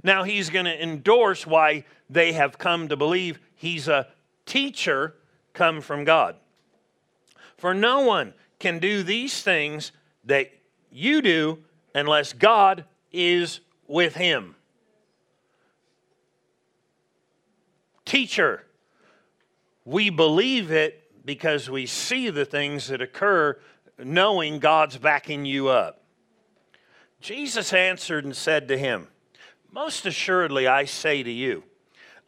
Now 0.05 0.25
he's 0.25 0.51
going 0.51 0.67
to 0.67 0.83
endorse 0.83 1.47
why 1.47 1.87
they 2.11 2.35
have 2.35 2.59
come 2.59 2.89
to 2.89 2.97
believe 2.99 3.41
he's 3.55 3.89
a 3.89 4.09
teacher 4.45 5.15
come 5.55 5.81
from 5.81 6.05
God. 6.05 6.37
For 7.57 7.73
no 7.73 8.01
one 8.01 8.35
can 8.59 8.79
do 8.79 9.03
these 9.03 9.43
things 9.43 9.93
that 10.25 10.53
you 10.91 11.23
do 11.23 11.61
unless 11.95 12.35
God 12.35 12.85
is 13.11 13.61
with 13.87 14.17
him. 14.17 14.55
Teacher, 18.12 18.62
we 19.87 20.11
believe 20.11 20.71
it 20.71 21.25
because 21.25 21.71
we 21.71 21.87
see 21.87 22.28
the 22.28 22.45
things 22.45 22.88
that 22.88 23.00
occur 23.00 23.59
knowing 23.99 24.59
God's 24.59 24.99
backing 24.99 25.47
you 25.47 25.69
up. 25.69 26.04
Jesus 27.23 27.73
answered 27.73 28.26
and 28.26 28.37
said 28.37 28.69
to 28.69 28.76
him, 28.76 29.09
Most 29.71 30.04
assuredly, 30.04 30.66
I 30.66 30.85
say 30.85 31.23
to 31.23 31.31
you, 31.31 31.64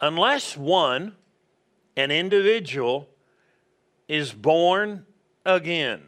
unless 0.00 0.56
one, 0.56 1.16
an 1.98 2.10
individual, 2.10 3.10
is 4.08 4.32
born 4.32 5.04
again. 5.44 6.00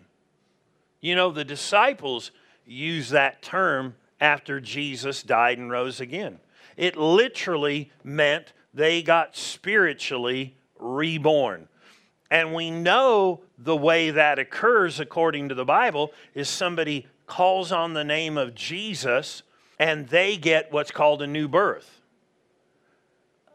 You 1.02 1.16
know, 1.16 1.30
the 1.30 1.44
disciples 1.44 2.30
use 2.64 3.10
that 3.10 3.42
term 3.42 3.94
after 4.22 4.58
Jesus 4.58 5.22
died 5.22 5.58
and 5.58 5.70
rose 5.70 6.00
again. 6.00 6.38
It 6.78 6.96
literally 6.96 7.92
meant 8.02 8.54
they 8.76 9.02
got 9.02 9.34
spiritually 9.34 10.54
reborn. 10.78 11.66
And 12.30 12.52
we 12.52 12.70
know 12.70 13.40
the 13.56 13.74
way 13.74 14.10
that 14.10 14.38
occurs 14.38 15.00
according 15.00 15.48
to 15.48 15.54
the 15.54 15.64
Bible 15.64 16.12
is 16.34 16.46
somebody 16.48 17.06
calls 17.26 17.72
on 17.72 17.94
the 17.94 18.04
name 18.04 18.36
of 18.36 18.54
Jesus 18.54 19.42
and 19.78 20.06
they 20.08 20.36
get 20.36 20.70
what's 20.72 20.90
called 20.90 21.22
a 21.22 21.26
new 21.26 21.48
birth. 21.48 22.02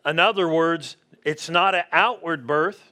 In 0.04 0.18
other 0.18 0.50
words, 0.50 0.98
it's 1.24 1.52
not 1.52 1.76
an 1.76 1.84
outward 1.92 2.48
birth, 2.48 2.92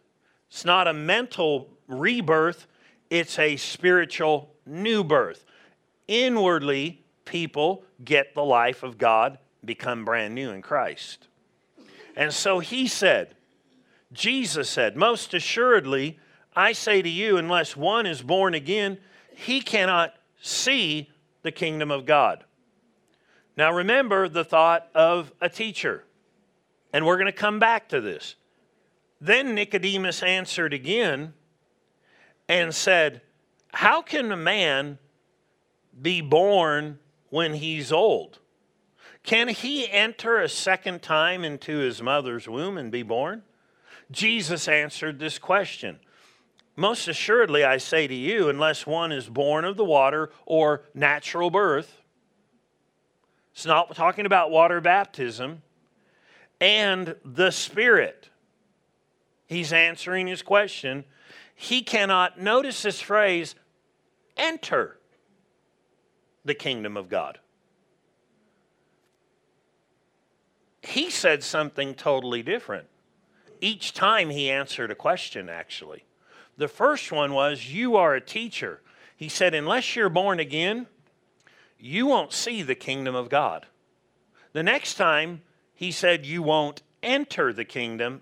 it's 0.49 0.63
not 0.63 0.87
a 0.87 0.93
mental 0.93 1.67
rebirth, 1.87 2.67
it's 3.09 3.39
a 3.39 3.57
spiritual 3.57 4.53
new 4.67 5.03
birth. 5.03 5.45
Inwardly, 6.07 7.03
people 7.25 7.83
get 8.03 8.35
the 8.35 8.43
life 8.43 8.83
of 8.83 8.99
God, 8.99 9.39
become 9.65 10.05
brand 10.05 10.35
new 10.35 10.51
in 10.51 10.61
Christ. 10.61 11.29
And 12.19 12.33
so 12.33 12.59
he 12.59 12.85
said, 12.87 13.33
Jesus 14.11 14.69
said, 14.69 14.97
Most 14.97 15.33
assuredly, 15.33 16.19
I 16.53 16.73
say 16.73 17.01
to 17.01 17.07
you, 17.07 17.37
unless 17.37 17.77
one 17.77 18.05
is 18.05 18.21
born 18.21 18.53
again, 18.53 18.97
he 19.33 19.61
cannot 19.61 20.13
see 20.41 21.09
the 21.43 21.51
kingdom 21.53 21.91
of 21.91 22.05
God. 22.05 22.43
Now, 23.55 23.73
remember 23.73 24.27
the 24.27 24.43
thought 24.43 24.89
of 24.93 25.31
a 25.39 25.47
teacher, 25.47 26.03
and 26.91 27.05
we're 27.05 27.15
going 27.15 27.27
to 27.27 27.31
come 27.31 27.57
back 27.57 27.87
to 27.89 28.01
this. 28.01 28.35
Then 29.21 29.55
Nicodemus 29.55 30.21
answered 30.21 30.73
again 30.73 31.33
and 32.49 32.75
said, 32.75 33.21
How 33.71 34.01
can 34.01 34.29
a 34.33 34.37
man 34.37 34.97
be 36.01 36.19
born 36.19 36.99
when 37.29 37.53
he's 37.53 37.93
old? 37.93 38.39
Can 39.29 39.49
he 39.49 39.87
enter 39.87 40.39
a 40.39 40.49
second 40.49 41.03
time 41.03 41.43
into 41.43 41.77
his 41.77 42.01
mother's 42.01 42.49
womb 42.49 42.79
and 42.79 42.91
be 42.91 43.03
born? 43.03 43.43
Jesus 44.09 44.67
answered 44.67 45.19
this 45.19 45.37
question 45.37 45.99
most 46.75 47.07
assuredly, 47.07 47.63
I 47.63 47.77
say 47.77 48.07
to 48.07 48.15
you, 48.15 48.49
unless 48.49 48.87
one 48.87 49.11
is 49.11 49.29
born 49.29 49.65
of 49.65 49.77
the 49.77 49.85
water 49.85 50.31
or 50.47 50.81
natural 50.95 51.51
birth, 51.51 52.01
it's 53.53 53.67
not 53.67 53.95
talking 53.95 54.25
about 54.25 54.49
water 54.49 54.81
baptism, 54.81 55.61
and 56.59 57.15
the 57.23 57.51
Spirit. 57.51 58.29
He's 59.45 59.71
answering 59.71 60.25
his 60.25 60.41
question. 60.41 61.05
He 61.53 61.83
cannot, 61.83 62.41
notice 62.41 62.81
this 62.81 62.99
phrase, 62.99 63.53
enter 64.35 64.97
the 66.43 66.55
kingdom 66.55 66.97
of 66.97 67.09
God. 67.09 67.37
He 70.81 71.09
said 71.09 71.43
something 71.43 71.93
totally 71.93 72.41
different. 72.43 72.87
Each 73.61 73.93
time 73.93 74.29
he 74.29 74.49
answered 74.49 74.91
a 74.91 74.95
question, 74.95 75.49
actually. 75.49 76.05
The 76.57 76.67
first 76.67 77.11
one 77.11 77.33
was, 77.33 77.73
You 77.73 77.95
are 77.95 78.15
a 78.15 78.21
teacher. 78.21 78.81
He 79.15 79.29
said, 79.29 79.53
Unless 79.53 79.95
you're 79.95 80.09
born 80.09 80.39
again, 80.39 80.87
you 81.77 82.05
won't 82.05 82.33
see 82.33 82.61
the 82.61 82.75
kingdom 82.75 83.15
of 83.15 83.29
God. 83.29 83.65
The 84.53 84.63
next 84.63 84.95
time, 84.95 85.41
he 85.73 85.91
said, 85.91 86.25
You 86.25 86.41
won't 86.41 86.81
enter 87.03 87.53
the 87.53 87.65
kingdom, 87.65 88.21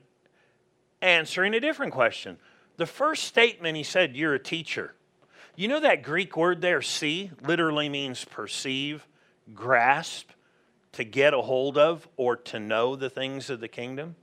answering 1.01 1.53
a 1.53 1.59
different 1.59 1.93
question. 1.93 2.37
The 2.77 2.85
first 2.85 3.23
statement, 3.23 3.77
he 3.77 3.83
said, 3.83 4.15
You're 4.15 4.35
a 4.35 4.39
teacher. 4.39 4.93
You 5.55 5.67
know 5.67 5.79
that 5.79 6.03
Greek 6.03 6.37
word 6.37 6.61
there, 6.61 6.83
see, 6.83 7.31
literally 7.41 7.89
means 7.89 8.25
perceive, 8.25 9.07
grasp, 9.55 10.29
to 10.97 11.05
get 11.05 11.33
a 11.33 11.41
hold 11.41 11.77
of, 11.77 12.07
or 12.17 12.35
to 12.35 12.59
know 12.59 12.95
the 12.95 13.09
things 13.09 13.49
of 13.49 13.59
the 13.59 13.67
kingdom. 13.67 14.15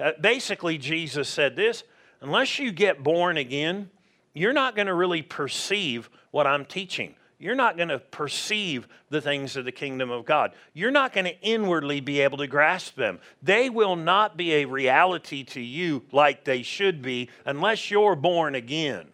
Uh, 0.00 0.12
basically, 0.20 0.78
Jesus 0.78 1.28
said 1.28 1.56
this 1.56 1.84
unless 2.20 2.58
you 2.58 2.72
get 2.72 3.02
born 3.02 3.36
again, 3.36 3.90
you're 4.32 4.52
not 4.52 4.74
going 4.74 4.86
to 4.86 4.94
really 4.94 5.22
perceive 5.22 6.08
what 6.30 6.46
I'm 6.46 6.64
teaching. 6.64 7.14
You're 7.38 7.56
not 7.56 7.76
going 7.76 7.88
to 7.88 7.98
perceive 7.98 8.86
the 9.10 9.20
things 9.20 9.56
of 9.56 9.64
the 9.64 9.72
kingdom 9.72 10.10
of 10.10 10.24
God. 10.24 10.52
You're 10.74 10.92
not 10.92 11.12
going 11.12 11.24
to 11.24 11.40
inwardly 11.40 12.00
be 12.00 12.20
able 12.20 12.38
to 12.38 12.46
grasp 12.46 12.94
them. 12.94 13.18
They 13.42 13.68
will 13.68 13.96
not 13.96 14.36
be 14.36 14.54
a 14.54 14.64
reality 14.64 15.42
to 15.44 15.60
you 15.60 16.04
like 16.12 16.44
they 16.44 16.62
should 16.62 17.02
be 17.02 17.28
unless 17.44 17.90
you're 17.90 18.14
born 18.14 18.54
again. 18.54 19.08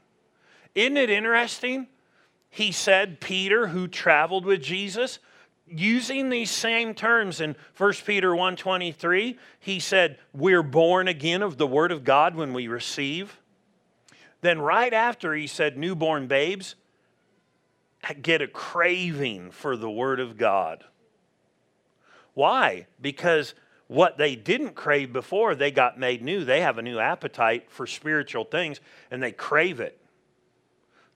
Isn't 0.75 0.99
it 0.99 1.09
interesting? 1.09 1.87
He 2.51 2.71
said, 2.71 3.21
Peter, 3.21 3.69
who 3.69 3.89
traveled 3.89 4.45
with 4.45 4.63
Jesus, 4.63 5.19
using 5.71 6.31
these 6.31 6.51
same 6.51 6.95
terms 6.95 7.41
in 7.41 7.57
1 7.75 8.05
Peter 8.05 8.35
1:23, 8.35 9.39
he 9.61 9.81
said, 9.81 10.19
"We're 10.33 10.63
born 10.63 11.09
again 11.09 11.43
of 11.43 11.59
the 11.59 11.67
word 11.67 11.93
of 11.93 12.05
God 12.05 12.35
when 12.35 12.53
we 12.53 12.69
receive." 12.69 13.39
Then 14.41 14.61
right 14.61 14.93
after 14.93 15.35
he 15.35 15.47
said, 15.47 15.77
"Newborn 15.77 16.27
babes 16.27 16.77
get 18.23 18.41
a 18.41 18.47
craving 18.47 19.51
for 19.51 19.77
the 19.77 19.91
word 19.91 20.21
of 20.21 20.37
God." 20.37 20.85
Why? 22.35 22.87
Because 23.01 23.55
what 23.89 24.19
they 24.19 24.37
didn't 24.37 24.75
crave 24.75 25.13
before, 25.13 25.55
they 25.55 25.71
got 25.71 25.99
made 25.99 26.23
new. 26.23 26.45
They 26.45 26.61
have 26.61 26.79
a 26.79 26.83
new 26.83 26.99
appetite 26.99 27.71
for 27.71 27.87
spiritual 27.87 28.45
things 28.45 28.81
and 29.11 29.23
they 29.23 29.33
crave 29.33 29.81
it. 29.81 30.01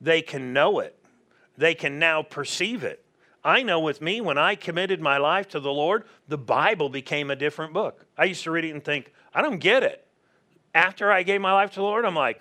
They 0.01 0.23
can 0.23 0.53
know 0.53 0.81
it. 0.81 0.99
They 1.57 1.75
can 1.75 1.99
now 1.99 2.23
perceive 2.23 2.83
it. 2.83 3.02
I 3.45 3.63
know 3.63 3.81
with 3.81 4.01
me, 4.01 4.21
when 4.21 4.39
I 4.39 4.55
committed 4.55 5.01
my 5.01 5.19
life 5.19 5.49
to 5.49 5.61
the 5.61 5.73
Lord, 5.73 6.05
the 6.29 6.39
Bible 6.39 6.89
became 6.89 7.31
a 7.31 7.37
different 7.37 7.73
book. 7.73 8.07
I 8.17 8.25
used 8.25 8.45
to 8.45 8.51
read 8.51 8.65
it 8.65 8.71
and 8.71 8.85
think, 8.85 9.13
I 9.35 9.43
don't 9.43 9.59
get 9.59 9.83
it. 9.83 10.07
After 10.75 11.11
I 11.11 11.23
gave 11.23 11.41
my 11.41 11.53
life 11.53 11.71
to 11.71 11.77
the 11.77 11.83
Lord, 11.83 12.05
I'm 12.05 12.15
like, 12.15 12.41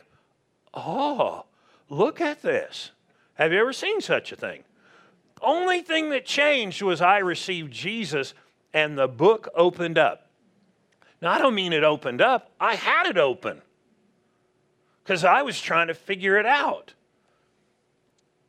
oh, 0.74 1.46
look 1.90 2.22
at 2.22 2.42
this. 2.42 2.92
Have 3.34 3.52
you 3.52 3.60
ever 3.60 3.74
seen 3.74 4.00
such 4.02 4.32
a 4.32 4.36
thing? 4.36 4.64
Only 5.42 5.82
thing 5.82 6.12
that 6.12 6.26
changed 6.26 6.82
was 6.84 7.02
I 7.02 7.18
received 7.18 7.74
Jesus 7.74 8.34
and 8.74 8.98
the 8.98 9.08
book 9.08 9.50
opened 9.56 9.98
up. 9.98 10.30
Now, 11.22 11.32
I 11.32 11.40
don't 11.40 11.56
mean 11.56 11.74
it 11.74 11.84
opened 11.84 12.22
up, 12.22 12.52
I 12.60 12.76
had 12.76 13.08
it 13.08 13.18
open 13.18 13.62
because 15.04 15.24
I 15.24 15.42
was 15.42 15.60
trying 15.60 15.88
to 15.88 15.94
figure 15.94 16.38
it 16.38 16.46
out. 16.46 16.94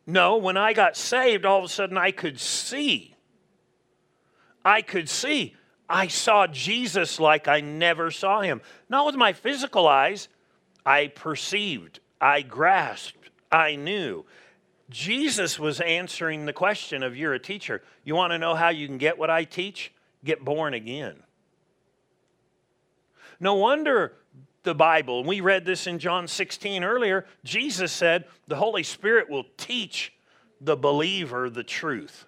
No, 0.06 0.36
when 0.36 0.56
I 0.56 0.72
got 0.72 0.96
saved, 0.96 1.44
all 1.44 1.58
of 1.58 1.64
a 1.64 1.68
sudden 1.68 1.96
I 1.96 2.10
could 2.10 2.40
see. 2.40 3.14
I 4.64 4.82
could 4.82 5.08
see. 5.08 5.54
I 5.88 6.08
saw 6.08 6.46
Jesus 6.46 7.20
like 7.20 7.48
I 7.48 7.60
never 7.60 8.10
saw 8.10 8.40
him. 8.40 8.62
Not 8.88 9.06
with 9.06 9.14
my 9.14 9.32
physical 9.32 9.86
eyes, 9.86 10.28
I 10.84 11.08
perceived, 11.08 12.00
I 12.20 12.42
grasped, 12.42 13.30
I 13.50 13.76
knew. 13.76 14.24
Jesus 14.90 15.58
was 15.58 15.80
answering 15.80 16.44
the 16.46 16.52
question 16.52 17.02
of 17.02 17.16
you're 17.16 17.34
a 17.34 17.38
teacher. 17.38 17.82
You 18.04 18.14
want 18.14 18.32
to 18.32 18.38
know 18.38 18.54
how 18.54 18.68
you 18.68 18.86
can 18.86 18.98
get 18.98 19.18
what 19.18 19.30
I 19.30 19.44
teach? 19.44 19.92
Get 20.24 20.44
born 20.44 20.74
again. 20.74 21.22
No 23.40 23.54
wonder 23.54 24.14
the 24.62 24.74
Bible, 24.74 25.20
and 25.20 25.28
we 25.28 25.40
read 25.40 25.64
this 25.64 25.86
in 25.86 25.98
John 25.98 26.28
16 26.28 26.84
earlier, 26.84 27.26
Jesus 27.44 27.92
said 27.92 28.24
the 28.46 28.56
Holy 28.56 28.82
Spirit 28.82 29.28
will 29.28 29.44
teach 29.56 30.12
the 30.60 30.76
believer 30.76 31.50
the 31.50 31.64
truth. 31.64 32.26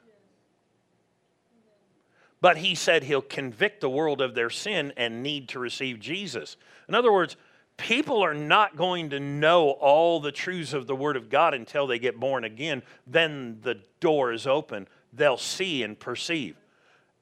But 2.40 2.58
he 2.58 2.74
said 2.74 3.04
he'll 3.04 3.22
convict 3.22 3.80
the 3.80 3.88
world 3.88 4.20
of 4.20 4.34
their 4.34 4.50
sin 4.50 4.92
and 4.96 5.22
need 5.22 5.48
to 5.50 5.58
receive 5.58 5.98
Jesus. 5.98 6.56
In 6.88 6.94
other 6.94 7.12
words, 7.12 7.36
people 7.76 8.22
are 8.22 8.34
not 8.34 8.76
going 8.76 9.10
to 9.10 9.20
know 9.20 9.70
all 9.70 10.20
the 10.20 10.32
truths 10.32 10.72
of 10.72 10.86
the 10.86 10.96
Word 10.96 11.16
of 11.16 11.30
God 11.30 11.54
until 11.54 11.86
they 11.86 11.98
get 11.98 12.20
born 12.20 12.44
again. 12.44 12.82
Then 13.06 13.60
the 13.62 13.80
door 14.00 14.32
is 14.32 14.46
open. 14.46 14.88
They'll 15.12 15.38
see 15.38 15.82
and 15.82 15.98
perceive. 15.98 16.56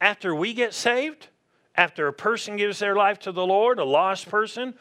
After 0.01 0.35
we 0.35 0.55
get 0.55 0.75
saved, 0.75 1.29
after 1.77 2.09
a 2.09 2.13
person 2.13 2.57
gives 2.57 2.81
their 2.81 2.97
life 2.97 3.21
to 3.21 3.33
the 3.33 3.47
Lord, 3.47 3.79
a 3.79 3.85
lost 3.85 4.29
person, 4.29 4.75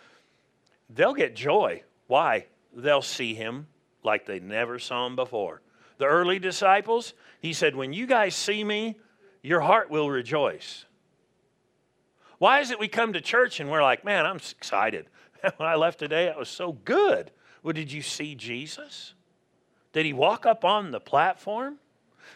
they'll 0.93 1.13
get 1.13 1.35
joy. 1.35 1.83
Why? 2.07 2.47
They'll 2.73 3.01
see 3.01 3.33
Him 3.33 3.67
like 4.03 4.25
they 4.25 4.39
never 4.39 4.79
saw 4.79 5.05
Him 5.05 5.15
before. 5.15 5.61
The 5.97 6.05
early 6.05 6.39
disciples, 6.39 7.13
He 7.39 7.53
said, 7.53 7.75
When 7.75 7.93
you 7.93 8.05
guys 8.05 8.35
see 8.35 8.63
me, 8.63 8.97
your 9.41 9.61
heart 9.61 9.89
will 9.89 10.09
rejoice. 10.09 10.85
Why 12.41 12.59
is 12.59 12.71
it 12.71 12.79
we 12.79 12.87
come 12.87 13.13
to 13.13 13.21
church 13.21 13.59
and 13.59 13.69
we're 13.69 13.83
like, 13.83 14.03
man, 14.03 14.25
I'm 14.25 14.37
excited. 14.37 15.05
when 15.57 15.69
I 15.69 15.75
left 15.75 15.99
today, 15.99 16.25
it 16.25 16.35
was 16.35 16.49
so 16.49 16.71
good. 16.71 17.29
Well, 17.61 17.73
did 17.73 17.91
you 17.91 18.01
see 18.01 18.33
Jesus? 18.33 19.13
Did 19.93 20.07
he 20.07 20.13
walk 20.13 20.47
up 20.47 20.65
on 20.65 20.89
the 20.89 20.99
platform? 20.99 21.77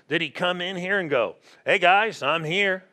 Did 0.08 0.22
he 0.22 0.30
come 0.30 0.62
in 0.62 0.76
here 0.76 1.00
and 1.00 1.10
go, 1.10 1.38
hey 1.66 1.80
guys, 1.80 2.22
I'm 2.22 2.44
here? 2.44 2.84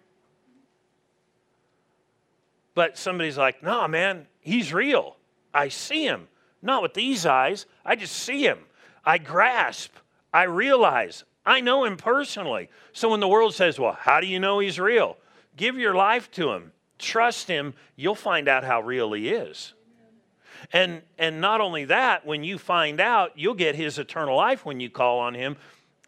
But 2.74 2.96
somebody's 2.96 3.36
like, 3.36 3.62
no, 3.62 3.86
man, 3.88 4.26
he's 4.40 4.72
real. 4.72 5.16
I 5.54 5.68
see 5.68 6.04
him. 6.04 6.28
Not 6.62 6.82
with 6.82 6.94
these 6.94 7.26
eyes. 7.26 7.66
I 7.84 7.96
just 7.96 8.14
see 8.14 8.46
him. 8.46 8.58
I 9.04 9.18
grasp. 9.18 9.92
I 10.32 10.44
realize. 10.44 11.24
I 11.44 11.60
know 11.60 11.84
him 11.84 11.96
personally. 11.96 12.68
So 12.92 13.10
when 13.10 13.20
the 13.20 13.28
world 13.28 13.54
says, 13.54 13.78
well, 13.78 13.96
how 13.98 14.20
do 14.20 14.26
you 14.26 14.38
know 14.38 14.60
he's 14.60 14.78
real? 14.78 15.16
Give 15.56 15.76
your 15.76 15.94
life 15.94 16.30
to 16.32 16.52
him. 16.52 16.72
Trust 16.98 17.48
him. 17.48 17.74
You'll 17.96 18.14
find 18.14 18.48
out 18.48 18.64
how 18.64 18.80
real 18.80 19.12
he 19.12 19.30
is. 19.30 19.74
And, 20.72 21.02
and 21.18 21.40
not 21.40 21.60
only 21.60 21.86
that, 21.86 22.24
when 22.24 22.44
you 22.44 22.56
find 22.58 23.00
out, 23.00 23.32
you'll 23.34 23.54
get 23.54 23.74
his 23.74 23.98
eternal 23.98 24.36
life 24.36 24.64
when 24.64 24.78
you 24.78 24.88
call 24.88 25.18
on 25.18 25.34
him. 25.34 25.56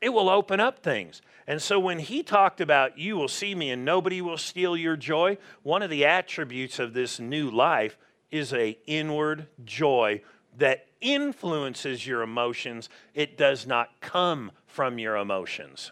It 0.00 0.10
will 0.10 0.28
open 0.28 0.60
up 0.60 0.78
things. 0.78 1.20
And 1.46 1.60
so 1.60 1.80
when 1.80 1.98
he 1.98 2.22
talked 2.22 2.60
about, 2.60 2.96
you 2.96 3.16
will 3.16 3.28
see 3.28 3.54
me 3.54 3.70
and 3.70 3.84
nobody 3.84 4.20
will 4.20 4.38
steal 4.38 4.76
your 4.76 4.96
joy, 4.96 5.36
one 5.62 5.82
of 5.82 5.90
the 5.90 6.04
attributes 6.04 6.78
of 6.78 6.94
this 6.94 7.18
new 7.18 7.50
life 7.50 7.98
is 8.34 8.52
a 8.52 8.78
inward 8.86 9.46
joy 9.64 10.20
that 10.58 10.86
influences 11.00 12.06
your 12.06 12.22
emotions. 12.22 12.88
It 13.14 13.36
does 13.36 13.66
not 13.66 14.00
come 14.00 14.52
from 14.66 14.98
your 14.98 15.16
emotions. 15.16 15.90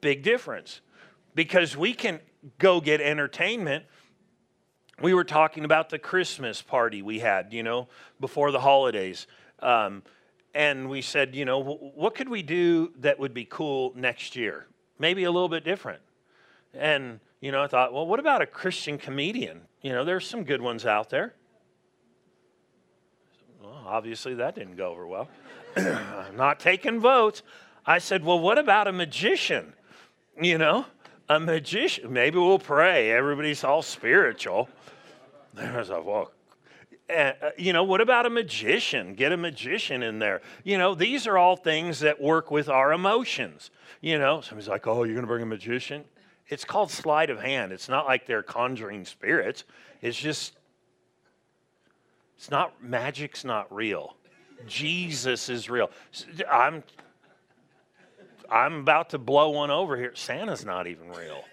Big 0.00 0.22
difference. 0.22 0.80
Because 1.34 1.76
we 1.76 1.94
can 1.94 2.20
go 2.58 2.80
get 2.80 3.00
entertainment 3.00 3.84
we 5.00 5.14
were 5.14 5.24
talking 5.24 5.64
about 5.64 5.90
the 5.90 5.98
Christmas 5.98 6.60
party 6.60 7.02
we 7.02 7.20
had, 7.20 7.52
you 7.52 7.62
know, 7.62 7.88
before 8.20 8.50
the 8.50 8.60
holidays. 8.60 9.26
Um, 9.60 10.02
and 10.54 10.88
we 10.88 11.02
said, 11.02 11.34
you 11.34 11.44
know, 11.44 11.62
what 11.62 12.14
could 12.14 12.28
we 12.28 12.42
do 12.42 12.92
that 12.98 13.18
would 13.18 13.34
be 13.34 13.44
cool 13.44 13.92
next 13.94 14.34
year? 14.34 14.66
Maybe 14.98 15.24
a 15.24 15.30
little 15.30 15.48
bit 15.48 15.64
different. 15.64 16.00
And, 16.74 17.20
you 17.40 17.52
know, 17.52 17.62
I 17.62 17.66
thought, 17.66 17.92
well, 17.92 18.06
what 18.06 18.20
about 18.20 18.42
a 18.42 18.46
Christian 18.46 18.98
comedian? 18.98 19.62
You 19.82 19.92
know, 19.92 20.04
there's 20.04 20.26
some 20.26 20.44
good 20.44 20.60
ones 20.60 20.84
out 20.84 21.10
there. 21.10 21.34
Well, 23.62 23.84
obviously, 23.86 24.34
that 24.34 24.54
didn't 24.54 24.76
go 24.76 24.90
over 24.90 25.06
well. 25.06 25.28
I'm 25.76 26.36
not 26.36 26.58
taking 26.58 27.00
votes. 27.00 27.42
I 27.86 27.98
said, 27.98 28.24
well, 28.24 28.38
what 28.38 28.58
about 28.58 28.88
a 28.88 28.92
magician? 28.92 29.72
You 30.40 30.58
know, 30.58 30.86
a 31.28 31.38
magician. 31.38 32.12
Maybe 32.12 32.38
we'll 32.38 32.58
pray. 32.58 33.10
Everybody's 33.10 33.62
all 33.62 33.82
spiritual. 33.82 34.68
I 35.56 35.76
was 35.76 35.90
like, 35.90 36.04
well, 36.04 36.32
uh, 37.14 37.32
you 37.56 37.72
know, 37.72 37.84
what 37.84 38.00
about 38.00 38.26
a 38.26 38.30
magician? 38.30 39.14
Get 39.14 39.32
a 39.32 39.36
magician 39.36 40.02
in 40.02 40.18
there. 40.18 40.42
You 40.64 40.76
know, 40.76 40.94
these 40.94 41.26
are 41.26 41.38
all 41.38 41.56
things 41.56 42.00
that 42.00 42.20
work 42.20 42.50
with 42.50 42.68
our 42.68 42.92
emotions. 42.92 43.70
You 44.00 44.18
know, 44.18 44.40
somebody's 44.40 44.68
like, 44.68 44.86
oh, 44.86 45.04
you're 45.04 45.14
going 45.14 45.22
to 45.22 45.26
bring 45.26 45.42
a 45.42 45.46
magician? 45.46 46.04
It's 46.48 46.64
called 46.64 46.90
sleight 46.90 47.30
of 47.30 47.40
hand. 47.40 47.72
It's 47.72 47.88
not 47.88 48.06
like 48.06 48.26
they're 48.26 48.42
conjuring 48.42 49.04
spirits. 49.04 49.64
It's 50.00 50.18
just, 50.18 50.54
it's 52.36 52.50
not, 52.50 52.82
magic's 52.82 53.44
not 53.44 53.72
real. 53.74 54.16
Jesus 54.66 55.48
is 55.48 55.68
real. 55.68 55.90
I'm, 56.50 56.82
I'm 58.50 58.80
about 58.80 59.10
to 59.10 59.18
blow 59.18 59.50
one 59.50 59.70
over 59.70 59.96
here. 59.96 60.12
Santa's 60.14 60.64
not 60.64 60.86
even 60.86 61.10
real. 61.10 61.44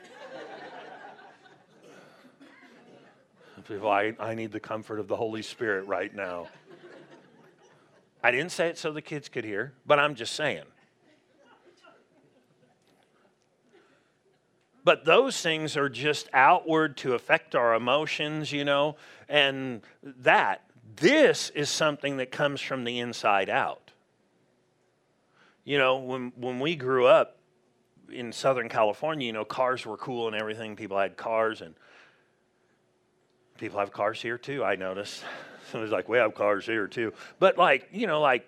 people, 3.68 3.90
I, 3.90 4.14
I 4.20 4.36
need 4.36 4.52
the 4.52 4.60
comfort 4.60 5.00
of 5.00 5.08
the 5.08 5.16
Holy 5.16 5.42
Spirit 5.42 5.88
right 5.88 6.14
now. 6.14 6.48
I 8.24 8.32
didn't 8.32 8.52
say 8.52 8.68
it 8.68 8.78
so 8.78 8.92
the 8.92 9.02
kids 9.02 9.30
could 9.30 9.44
hear, 9.44 9.74
but 9.86 10.00
I'm 10.00 10.16
just 10.16 10.34
saying. 10.34 10.66
But 14.86 15.04
those 15.04 15.42
things 15.42 15.76
are 15.76 15.90
just 15.90 16.30
outward 16.32 16.96
to 16.98 17.14
affect 17.14 17.56
our 17.56 17.76
emotions, 17.76 18.54
you 18.54 18.64
know, 18.64 18.96
and 19.28 19.82
that. 20.04 20.62
This 20.96 21.50
is 21.50 21.70
something 21.70 22.18
that 22.18 22.32
comes 22.32 22.62
from 22.62 22.86
the 22.86 23.00
inside 23.00 23.50
out. 23.50 23.92
You 25.66 25.78
know, 25.78 25.98
when, 25.98 26.32
when 26.38 26.62
we 26.62 26.78
grew 26.78 27.06
up 27.06 27.38
in 28.10 28.32
Southern 28.32 28.70
California, 28.70 29.28
you 29.28 29.34
know, 29.34 29.44
cars 29.44 29.86
were 29.86 29.98
cool 29.98 30.28
and 30.28 30.36
everything. 30.38 30.78
People 30.78 30.98
had 30.98 31.18
cars, 31.18 31.60
and 31.60 31.76
People 33.58 33.80
have 33.80 33.92
cars 33.92 34.22
here 34.22 34.38
too, 34.38 34.64
I 34.64 34.76
noticed. 34.76 35.24
Somebody's 35.72 35.94
like, 35.94 36.10
we 36.10 36.18
have 36.18 36.36
cars 36.36 36.66
here 36.66 36.88
too. 36.88 37.14
But 37.40 37.58
like, 37.58 37.88
you 37.92 38.06
know, 38.06 38.22
like 38.22 38.48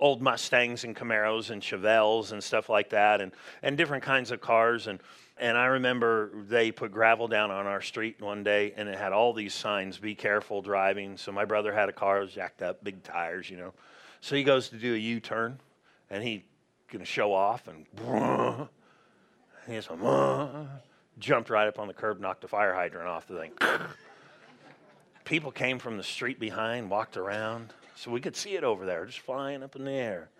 old 0.00 0.22
Mustangs 0.22 0.84
and 0.84 0.96
Camaros 0.96 1.50
and 1.50 1.62
Chevelles 1.62 2.32
and 2.32 2.42
stuff 2.42 2.68
like 2.68 2.90
that 2.90 3.20
and, 3.20 3.32
and 3.62 3.76
different 3.76 4.02
kinds 4.02 4.30
of 4.30 4.40
cars. 4.40 4.86
And, 4.86 5.00
and 5.36 5.56
I 5.56 5.66
remember 5.66 6.32
they 6.48 6.72
put 6.72 6.90
gravel 6.90 7.28
down 7.28 7.50
on 7.50 7.66
our 7.66 7.82
street 7.82 8.20
one 8.20 8.42
day 8.42 8.72
and 8.76 8.88
it 8.88 8.98
had 8.98 9.12
all 9.12 9.32
these 9.32 9.54
signs, 9.54 9.98
be 9.98 10.14
careful 10.14 10.62
driving. 10.62 11.16
So 11.16 11.32
my 11.32 11.44
brother 11.44 11.72
had 11.72 11.88
a 11.88 11.92
car, 11.92 12.20
was 12.20 12.32
jacked 12.32 12.62
up, 12.62 12.82
big 12.82 13.02
tires, 13.02 13.50
you 13.50 13.58
know. 13.58 13.74
So 14.22 14.34
he 14.36 14.42
goes 14.42 14.70
to 14.70 14.76
do 14.76 14.94
a 14.94 14.98
U-turn 14.98 15.58
and 16.08 16.24
he 16.24 16.44
going 16.88 17.00
to 17.00 17.06
show 17.06 17.32
off 17.32 17.68
and 17.68 17.86
he 19.66 19.74
goes, 19.74 19.88
jumped 21.18 21.50
right 21.50 21.68
up 21.68 21.78
on 21.78 21.86
the 21.86 21.94
curb, 21.94 22.20
knocked 22.20 22.42
a 22.44 22.48
fire 22.48 22.74
hydrant 22.74 23.08
off 23.08 23.26
the 23.28 23.38
thing. 23.38 23.52
People 25.24 25.52
came 25.52 25.78
from 25.78 25.96
the 25.96 26.02
street 26.02 26.40
behind, 26.40 26.90
walked 26.90 27.16
around, 27.16 27.72
so 28.00 28.10
we 28.10 28.20
could 28.20 28.34
see 28.34 28.56
it 28.56 28.64
over 28.64 28.86
there, 28.86 29.04
just 29.04 29.20
flying 29.20 29.62
up 29.62 29.76
in 29.76 29.84
the 29.84 29.92
air. 29.92 30.30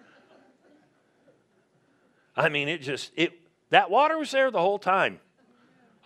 I 2.34 2.48
mean, 2.48 2.68
it 2.68 2.80
just 2.80 3.12
it 3.16 3.32
that 3.68 3.90
water 3.90 4.16
was 4.16 4.30
there 4.30 4.50
the 4.50 4.60
whole 4.60 4.78
time. 4.78 5.20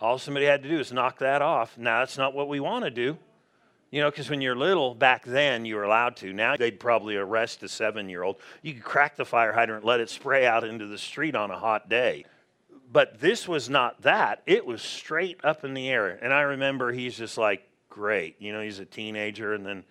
All 0.01 0.17
somebody 0.17 0.45
had 0.47 0.63
to 0.63 0.69
do 0.69 0.79
is 0.79 0.91
knock 0.91 1.19
that 1.19 1.41
off. 1.41 1.77
Now 1.77 1.99
that's 1.99 2.17
not 2.17 2.33
what 2.33 2.49
we 2.49 2.59
want 2.59 2.83
to 2.83 2.91
do. 2.91 3.17
You 3.89 4.01
know, 4.01 4.11
because 4.11 4.29
when 4.29 4.41
you're 4.41 4.55
little, 4.55 4.93
back 4.93 5.23
then 5.23 5.63
you 5.63 5.75
were 5.75 5.83
allowed 5.83 6.17
to. 6.17 6.33
Now 6.33 6.57
they'd 6.57 6.77
probably 6.77 7.15
arrest 7.15 7.63
a 7.63 7.69
seven 7.69 8.09
year 8.09 8.23
old. 8.23 8.35
You 8.61 8.73
could 8.73 8.83
crack 8.83 9.15
the 9.15 9.23
fire 9.23 9.53
hydrant, 9.53 9.85
let 9.85 10.01
it 10.01 10.09
spray 10.09 10.45
out 10.45 10.65
into 10.65 10.87
the 10.87 10.97
street 10.97 11.35
on 11.35 11.51
a 11.51 11.57
hot 11.57 11.87
day 11.87 12.25
But 12.91 13.21
this 13.21 13.47
was 13.47 13.69
not 13.69 14.01
that. 14.01 14.41
It 14.45 14.65
was 14.65 14.81
straight 14.81 15.39
up 15.41 15.63
in 15.63 15.73
the 15.73 15.87
air. 15.87 16.19
And 16.21 16.33
I 16.33 16.41
remember 16.41 16.91
he's 16.91 17.17
just 17.17 17.37
like, 17.37 17.65
great. 17.87 18.35
You 18.39 18.51
know, 18.51 18.59
he's 18.59 18.79
a 18.79 18.85
teenager. 18.85 19.53
And 19.53 19.65
then 19.65 19.85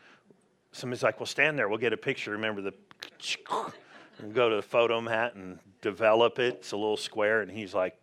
somebody's 0.75 1.03
like, 1.03 1.19
well, 1.21 1.27
stand 1.27 1.59
there. 1.59 1.69
We'll 1.69 1.79
get 1.79 1.93
a 1.93 1.99
picture. 1.99 2.33
Remember 2.33 2.61
the. 2.61 2.75
And 4.21 4.33
go 4.33 4.49
to 4.49 4.55
the 4.55 4.63
Fotomat 4.63 5.35
and 5.35 5.59
develop 5.81 6.39
it. 6.39 6.55
It's 6.61 6.71
a 6.71 6.77
little 6.77 6.97
square. 6.97 7.41
And 7.41 7.51
he's 7.51 7.75
like, 7.75 7.97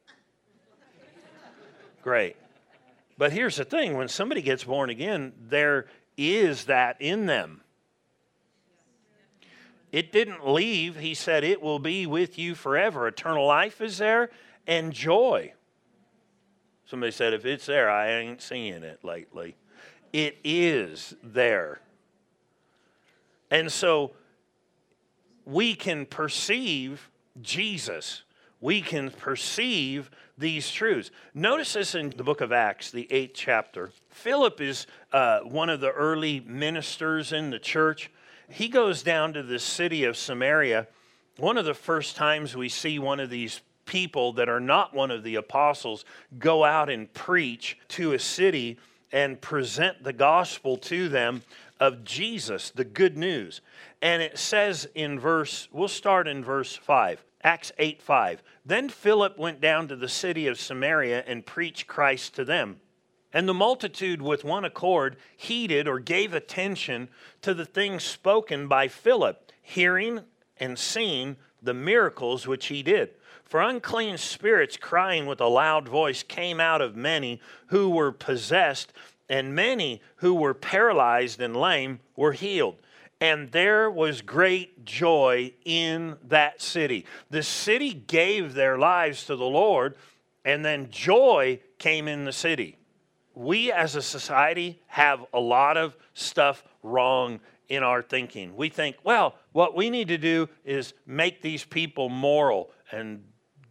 great. 2.01 2.35
But 3.17 3.31
here's 3.31 3.55
the 3.55 3.63
thing 3.63 3.95
when 3.95 4.09
somebody 4.09 4.41
gets 4.41 4.65
born 4.65 4.89
again, 4.89 5.31
there 5.39 5.85
is 6.17 6.65
that 6.65 6.97
in 6.99 7.27
them. 7.27 7.61
It 9.91 10.11
didn't 10.11 10.47
leave. 10.47 10.97
He 10.97 11.13
said, 11.13 11.43
It 11.43 11.61
will 11.61 11.79
be 11.79 12.05
with 12.05 12.37
you 12.37 12.55
forever. 12.55 13.07
Eternal 13.07 13.45
life 13.45 13.81
is 13.81 13.97
there 13.97 14.29
and 14.67 14.93
joy. 14.93 15.53
Somebody 16.85 17.11
said, 17.11 17.33
If 17.33 17.45
it's 17.45 17.65
there, 17.65 17.89
I 17.89 18.09
ain't 18.11 18.41
seeing 18.41 18.83
it 18.83 19.03
lately. 19.03 19.55
It 20.13 20.37
is 20.43 21.13
there. 21.23 21.81
And 23.51 23.71
so 23.71 24.13
we 25.45 25.75
can 25.75 26.07
perceive 26.07 27.11
Jesus. 27.41 28.23
We 28.59 28.81
can 28.81 29.11
perceive 29.11 30.09
these 30.37 30.71
truths. 30.71 31.11
Notice 31.35 31.73
this 31.73 31.93
in 31.93 32.09
the 32.09 32.23
book 32.23 32.41
of 32.41 32.51
Acts, 32.51 32.89
the 32.89 33.07
eighth 33.11 33.33
chapter. 33.35 33.91
Philip 34.09 34.59
is 34.59 34.87
uh, 35.13 35.41
one 35.41 35.69
of 35.69 35.81
the 35.81 35.91
early 35.91 36.39
ministers 36.39 37.31
in 37.31 37.51
the 37.51 37.59
church 37.59 38.09
he 38.51 38.67
goes 38.67 39.01
down 39.01 39.33
to 39.33 39.43
the 39.43 39.59
city 39.59 40.03
of 40.03 40.17
Samaria. 40.17 40.87
One 41.37 41.57
of 41.57 41.65
the 41.65 41.73
first 41.73 42.15
times 42.15 42.55
we 42.55 42.69
see 42.69 42.99
one 42.99 43.19
of 43.19 43.29
these 43.29 43.61
people 43.85 44.33
that 44.33 44.49
are 44.49 44.59
not 44.59 44.93
one 44.93 45.09
of 45.09 45.23
the 45.23 45.35
apostles 45.35 46.05
go 46.37 46.63
out 46.63 46.89
and 46.89 47.11
preach 47.13 47.77
to 47.89 48.13
a 48.13 48.19
city 48.19 48.77
and 49.11 49.39
present 49.41 50.03
the 50.03 50.13
gospel 50.13 50.77
to 50.77 51.09
them 51.09 51.41
of 51.81 52.05
Jesus, 52.05 52.69
the 52.69 52.85
good 52.85 53.17
news. 53.17 53.59
And 54.01 54.21
it 54.21 54.37
says 54.37 54.87
in 54.95 55.19
verse, 55.19 55.67
we'll 55.71 55.89
start 55.89 56.27
in 56.27 56.43
verse 56.43 56.75
5. 56.75 57.25
Acts 57.43 57.71
8 57.79 58.01
5. 58.01 58.43
Then 58.63 58.87
Philip 58.87 59.37
went 59.37 59.59
down 59.59 59.87
to 59.87 59.95
the 59.95 60.07
city 60.07 60.45
of 60.47 60.59
Samaria 60.59 61.23
and 61.25 61.45
preached 61.45 61.87
Christ 61.87 62.35
to 62.35 62.45
them. 62.45 62.79
And 63.33 63.49
the 63.49 63.53
multitude, 63.53 64.21
with 64.21 64.43
one 64.43 64.65
accord, 64.65 65.17
heeded 65.35 65.87
or 65.87 65.99
gave 65.99 66.33
attention 66.33 67.09
to 67.41 67.53
the 67.53 67.65
things 67.65 68.03
spoken 68.03 68.67
by 68.67 68.87
Philip, 68.87 69.51
hearing 69.61 70.21
and 70.57 70.77
seeing 70.77 71.37
the 71.61 71.73
miracles 71.73 72.45
which 72.45 72.67
he 72.67 72.83
did. 72.83 73.11
For 73.43 73.61
unclean 73.61 74.17
spirits, 74.17 74.77
crying 74.77 75.25
with 75.25 75.41
a 75.41 75.47
loud 75.47 75.87
voice, 75.87 76.23
came 76.23 76.59
out 76.59 76.81
of 76.81 76.95
many 76.95 77.41
who 77.67 77.89
were 77.89 78.11
possessed, 78.11 78.93
and 79.31 79.55
many 79.55 79.99
who 80.17 80.35
were 80.35 80.53
paralyzed 80.53 81.41
and 81.41 81.55
lame 81.55 81.99
were 82.15 82.33
healed. 82.33 82.75
And 83.19 83.51
there 83.51 83.89
was 83.89 84.21
great 84.21 84.85
joy 84.85 85.53
in 85.65 86.17
that 86.27 86.61
city. 86.61 87.05
The 87.31 87.41
city 87.41 87.93
gave 87.93 88.53
their 88.53 88.77
lives 88.77 89.25
to 89.25 89.35
the 89.35 89.45
Lord, 89.45 89.95
and 90.45 90.63
then 90.63 90.91
joy 90.91 91.61
came 91.79 92.07
in 92.07 92.25
the 92.25 92.31
city 92.31 92.77
we 93.33 93.71
as 93.71 93.95
a 93.95 94.01
society 94.01 94.79
have 94.87 95.25
a 95.33 95.39
lot 95.39 95.77
of 95.77 95.95
stuff 96.13 96.63
wrong 96.83 97.39
in 97.69 97.83
our 97.83 98.01
thinking. 98.01 98.55
We 98.55 98.69
think, 98.69 98.97
well, 99.03 99.35
what 99.53 99.75
we 99.75 99.89
need 99.89 100.09
to 100.09 100.17
do 100.17 100.49
is 100.65 100.93
make 101.05 101.41
these 101.41 101.63
people 101.63 102.09
moral 102.09 102.71
and 102.91 103.23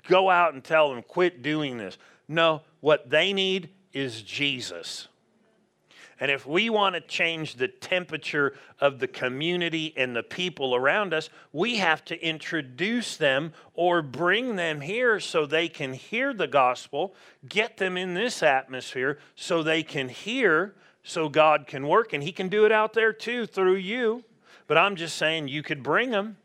go 0.08 0.30
out 0.30 0.54
and 0.54 0.64
tell 0.64 0.92
them, 0.92 1.02
quit 1.02 1.42
doing 1.42 1.76
this. 1.76 1.98
No, 2.26 2.62
what 2.80 3.10
they 3.10 3.32
need 3.32 3.70
is 3.92 4.22
Jesus. 4.22 5.08
And 6.20 6.30
if 6.30 6.46
we 6.46 6.68
want 6.68 6.94
to 6.94 7.00
change 7.00 7.54
the 7.54 7.66
temperature 7.66 8.52
of 8.78 8.98
the 8.98 9.08
community 9.08 9.94
and 9.96 10.14
the 10.14 10.22
people 10.22 10.74
around 10.74 11.14
us, 11.14 11.30
we 11.50 11.76
have 11.76 12.04
to 12.04 12.22
introduce 12.22 13.16
them 13.16 13.54
or 13.72 14.02
bring 14.02 14.56
them 14.56 14.82
here 14.82 15.18
so 15.18 15.46
they 15.46 15.66
can 15.66 15.94
hear 15.94 16.34
the 16.34 16.46
gospel, 16.46 17.14
get 17.48 17.78
them 17.78 17.96
in 17.96 18.12
this 18.12 18.42
atmosphere 18.42 19.18
so 19.34 19.62
they 19.62 19.82
can 19.82 20.10
hear, 20.10 20.74
so 21.02 21.30
God 21.30 21.66
can 21.66 21.88
work. 21.88 22.12
And 22.12 22.22
He 22.22 22.32
can 22.32 22.48
do 22.48 22.66
it 22.66 22.72
out 22.72 22.92
there 22.92 23.14
too 23.14 23.46
through 23.46 23.76
you. 23.76 24.22
But 24.66 24.76
I'm 24.76 24.96
just 24.96 25.16
saying 25.16 25.48
you 25.48 25.62
could 25.62 25.82
bring 25.82 26.10
them 26.10 26.36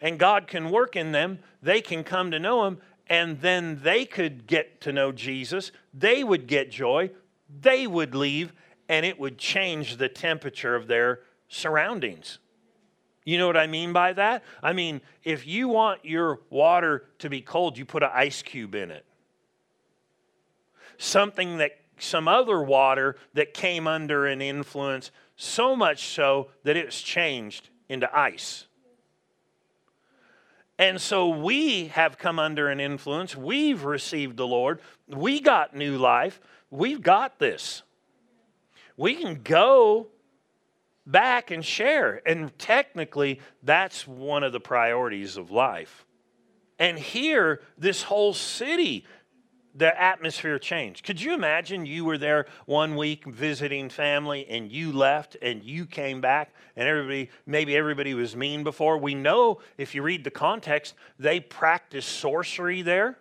and 0.00 0.18
God 0.18 0.46
can 0.46 0.70
work 0.70 0.96
in 0.96 1.12
them. 1.12 1.40
They 1.62 1.82
can 1.82 2.04
come 2.04 2.30
to 2.30 2.38
know 2.38 2.66
Him 2.66 2.78
and 3.06 3.38
then 3.42 3.80
they 3.82 4.06
could 4.06 4.46
get 4.46 4.80
to 4.80 4.92
know 4.92 5.12
Jesus. 5.12 5.72
They 5.92 6.24
would 6.24 6.46
get 6.46 6.70
joy. 6.70 7.10
They 7.60 7.86
would 7.86 8.14
leave 8.14 8.54
and 8.90 9.06
it 9.06 9.20
would 9.20 9.38
change 9.38 9.98
the 9.98 10.08
temperature 10.08 10.74
of 10.74 10.88
their 10.88 11.20
surroundings. 11.48 12.40
You 13.24 13.38
know 13.38 13.46
what 13.46 13.56
I 13.56 13.68
mean 13.68 13.92
by 13.92 14.12
that? 14.14 14.42
I 14.64 14.72
mean, 14.72 15.00
if 15.22 15.46
you 15.46 15.68
want 15.68 16.04
your 16.04 16.40
water 16.50 17.04
to 17.20 17.30
be 17.30 17.40
cold, 17.40 17.78
you 17.78 17.84
put 17.84 18.02
an 18.02 18.10
ice 18.12 18.42
cube 18.42 18.74
in 18.74 18.90
it. 18.90 19.06
Something 20.98 21.58
that 21.58 21.78
some 21.98 22.26
other 22.26 22.60
water 22.60 23.14
that 23.34 23.54
came 23.54 23.86
under 23.86 24.26
an 24.26 24.42
influence, 24.42 25.12
so 25.36 25.76
much 25.76 26.08
so 26.08 26.48
that 26.64 26.76
it 26.76 26.86
was 26.86 27.00
changed 27.00 27.70
into 27.88 28.12
ice. 28.12 28.66
And 30.80 31.00
so 31.00 31.28
we 31.28 31.88
have 31.88 32.18
come 32.18 32.40
under 32.40 32.68
an 32.68 32.80
influence. 32.80 33.36
We've 33.36 33.84
received 33.84 34.36
the 34.36 34.48
Lord. 34.48 34.80
We 35.06 35.40
got 35.40 35.76
new 35.76 35.96
life. 35.96 36.40
We've 36.70 37.02
got 37.02 37.38
this 37.38 37.84
we 39.00 39.14
can 39.14 39.40
go 39.42 40.08
back 41.06 41.50
and 41.50 41.64
share. 41.64 42.20
And 42.26 42.56
technically, 42.58 43.40
that's 43.62 44.06
one 44.06 44.44
of 44.44 44.52
the 44.52 44.60
priorities 44.60 45.38
of 45.38 45.50
life. 45.50 46.04
And 46.78 46.98
here, 46.98 47.62
this 47.78 48.02
whole 48.02 48.34
city, 48.34 49.06
the 49.74 49.98
atmosphere 49.98 50.58
changed. 50.58 51.06
Could 51.06 51.18
you 51.18 51.32
imagine 51.32 51.86
you 51.86 52.04
were 52.04 52.18
there 52.18 52.44
one 52.66 52.94
week 52.94 53.24
visiting 53.24 53.88
family 53.88 54.46
and 54.50 54.70
you 54.70 54.92
left 54.92 55.34
and 55.40 55.64
you 55.64 55.86
came 55.86 56.20
back 56.20 56.52
and 56.76 56.86
everybody, 56.86 57.30
maybe 57.46 57.74
everybody 57.78 58.12
was 58.12 58.36
mean 58.36 58.64
before? 58.64 58.98
We 58.98 59.14
know 59.14 59.60
if 59.78 59.94
you 59.94 60.02
read 60.02 60.24
the 60.24 60.30
context, 60.30 60.92
they 61.18 61.40
practiced 61.40 62.10
sorcery 62.10 62.82
there. 62.82 63.16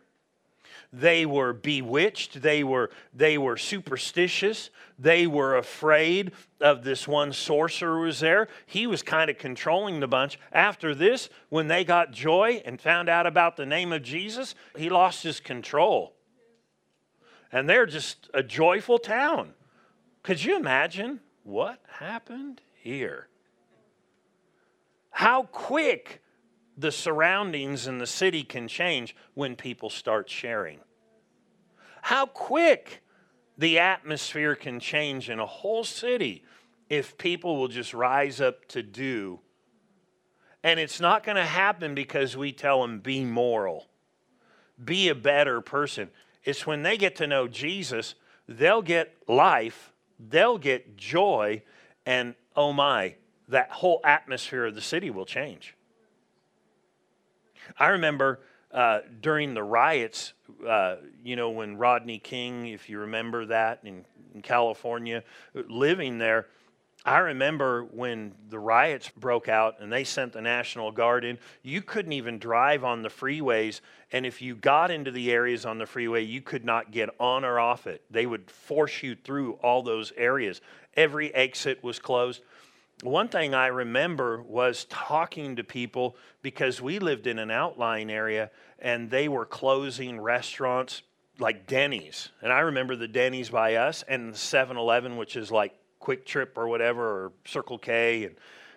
They 0.91 1.25
were 1.25 1.54
bewitched. 1.54 2.41
They 2.41 2.63
were, 2.63 2.89
they 3.13 3.38
were 3.38 3.58
superstitious. 3.58 4.71
They 4.97 5.28
were 5.28 5.56
afraid 5.56 6.32
of 6.60 6.84
this 6.84 7.08
one 7.08 7.32
sorcerer 7.32 7.97
who 7.97 8.06
was 8.06 8.19
there. 8.19 8.47
He 8.65 8.88
was 8.88 9.04
kind 9.04 9.30
of 9.30 9.38
controlling 9.38 9.99
the 9.99 10.08
bunch. 10.08 10.39
After 10.52 10.95
this, 10.95 11.30
when 11.49 11.67
they 11.67 11.84
got 11.84 12.12
joy 12.12 12.62
and 12.65 12.82
found 12.82 13.08
out 13.08 13.28
about 13.28 13.56
the 13.56 13.67
name 13.67 13.93
of 13.93 14.02
Jesus, 14.02 14.56
he 14.75 14.89
lost 14.89 15.21
his 15.23 15.39
control. 15.39 16.15
And 17.52 17.69
they're 17.69 17.86
just 17.86 18.30
a 18.34 18.43
joyful 18.43 18.97
town. 18.97 19.54
Could 20.23 20.43
you 20.43 20.56
imagine 20.56 21.19
what 21.43 21.80
happened 21.88 22.62
here? 22.82 23.28
How 25.12 25.43
quick 25.43 26.21
the 26.80 26.92
surroundings 26.92 27.88
in 27.88 27.98
the 27.98 28.08
city 28.08 28.44
can 28.44 28.68
change 28.68 29.15
when 29.34 29.56
people 29.56 29.89
start 29.89 30.30
sharing. 30.30 30.80
How 32.02 32.26
quick 32.26 33.04
the 33.58 33.80
atmosphere 33.80 34.56
can 34.56 34.80
change 34.80 35.30
in 35.30 35.39
a 35.39 35.46
whole 35.46 35.84
city 35.84 36.44
if 36.89 37.18
people 37.18 37.58
will 37.58 37.68
just 37.68 37.94
rise 37.94 38.39
up 38.39 38.65
to 38.70 38.82
do. 38.82 39.42
And 40.63 40.80
it's 40.80 41.02
not 41.02 41.24
going 41.24 41.36
to 41.36 41.46
happen 41.46 41.94
because 41.94 42.38
we 42.38 42.54
tell 42.54 42.82
them, 42.82 43.00
be 43.00 43.26
moral, 43.26 43.88
be 44.84 45.10
a 45.10 45.15
better 45.15 45.60
person. 45.60 46.10
It's 46.46 46.65
when 46.65 46.84
they 46.84 46.98
get 46.98 47.18
to 47.18 47.28
know 47.28 47.50
Jesus, 47.50 48.15
they'll 48.48 48.82
get 48.82 49.13
life, 49.28 49.92
they'll 50.18 50.58
get 50.58 50.96
joy, 50.96 51.62
and 52.06 52.36
oh 52.56 52.72
my, 52.72 53.15
that 53.50 53.70
whole 53.72 54.00
atmosphere 54.06 54.65
of 54.68 54.76
the 54.76 54.82
city 54.82 55.10
will 55.10 55.26
change. 55.26 55.76
I 57.77 57.88
remember 57.88 58.39
uh, 58.71 58.99
during 59.21 59.53
the 59.53 59.63
riots, 59.63 60.34
uh, 60.67 60.97
you 61.23 61.36
know, 61.36 61.49
when 61.49 61.77
Rodney 61.77 62.19
King, 62.19 62.67
if 62.67 62.89
you 62.89 62.99
remember 62.99 63.45
that 63.47 63.79
in, 63.84 64.05
in 64.34 64.41
California, 64.41 65.23
living 65.53 66.17
there, 66.17 66.47
I 67.05 67.19
remember 67.19 67.86
when 67.86 68.36
the 68.49 68.60
riots 68.60 69.10
broke 69.15 69.47
out 69.47 69.77
and 69.79 69.91
they 69.91 70.03
sent 70.03 70.34
the 70.34 70.41
National 70.41 70.91
Guard 70.91 71.23
in, 71.23 71.39
you 71.63 71.82
couldn't 71.82 72.12
even 72.12 72.39
drive 72.39 72.84
on 72.84 73.03
the 73.03 73.10
freeways. 73.10 73.79
And 74.12 74.25
if 74.25 74.41
you 74.41 74.55
got 74.55 74.91
into 74.91 75.10
the 75.10 75.32
areas 75.32 75.65
on 75.65 75.77
the 75.77 75.86
freeway, 75.86 76.23
you 76.23 76.41
could 76.41 76.65
not 76.65 76.91
get 76.91 77.10
on 77.17 77.45
or 77.45 77.58
off 77.58 77.88
it. 77.88 78.03
They 78.12 78.25
would 78.25 78.51
force 78.51 79.01
you 79.01 79.15
through 79.15 79.53
all 79.53 79.82
those 79.82 80.12
areas. 80.17 80.60
Every 80.95 81.34
exit 81.34 81.82
was 81.84 81.99
closed. 81.99 82.41
One 83.03 83.29
thing 83.29 83.53
I 83.53 83.67
remember 83.67 84.41
was 84.41 84.85
talking 84.89 85.55
to 85.55 85.63
people 85.63 86.17
because 86.41 86.81
we 86.81 86.99
lived 86.99 87.27
in 87.27 87.39
an 87.39 87.49
outlying 87.49 88.12
area 88.12 88.51
and 88.77 89.09
they 89.09 89.29
were 89.29 89.45
closing 89.45 90.19
restaurants 90.19 91.03
like 91.39 91.65
Denny's. 91.65 92.29
And 92.41 92.51
I 92.51 92.59
remember 92.59 92.97
the 92.97 93.07
Denny's 93.07 93.49
by 93.49 93.75
us 93.75 94.03
and 94.09 94.33
the 94.33 94.38
7 94.38 94.75
Eleven, 94.75 95.15
which 95.15 95.38
is 95.38 95.49
like 95.49 95.73
QuikTrip 96.01 96.57
or 96.57 96.67
whatever, 96.67 97.03
or 97.03 97.31
Circle 97.45 97.77
K. 97.77 98.25
And 98.25 98.35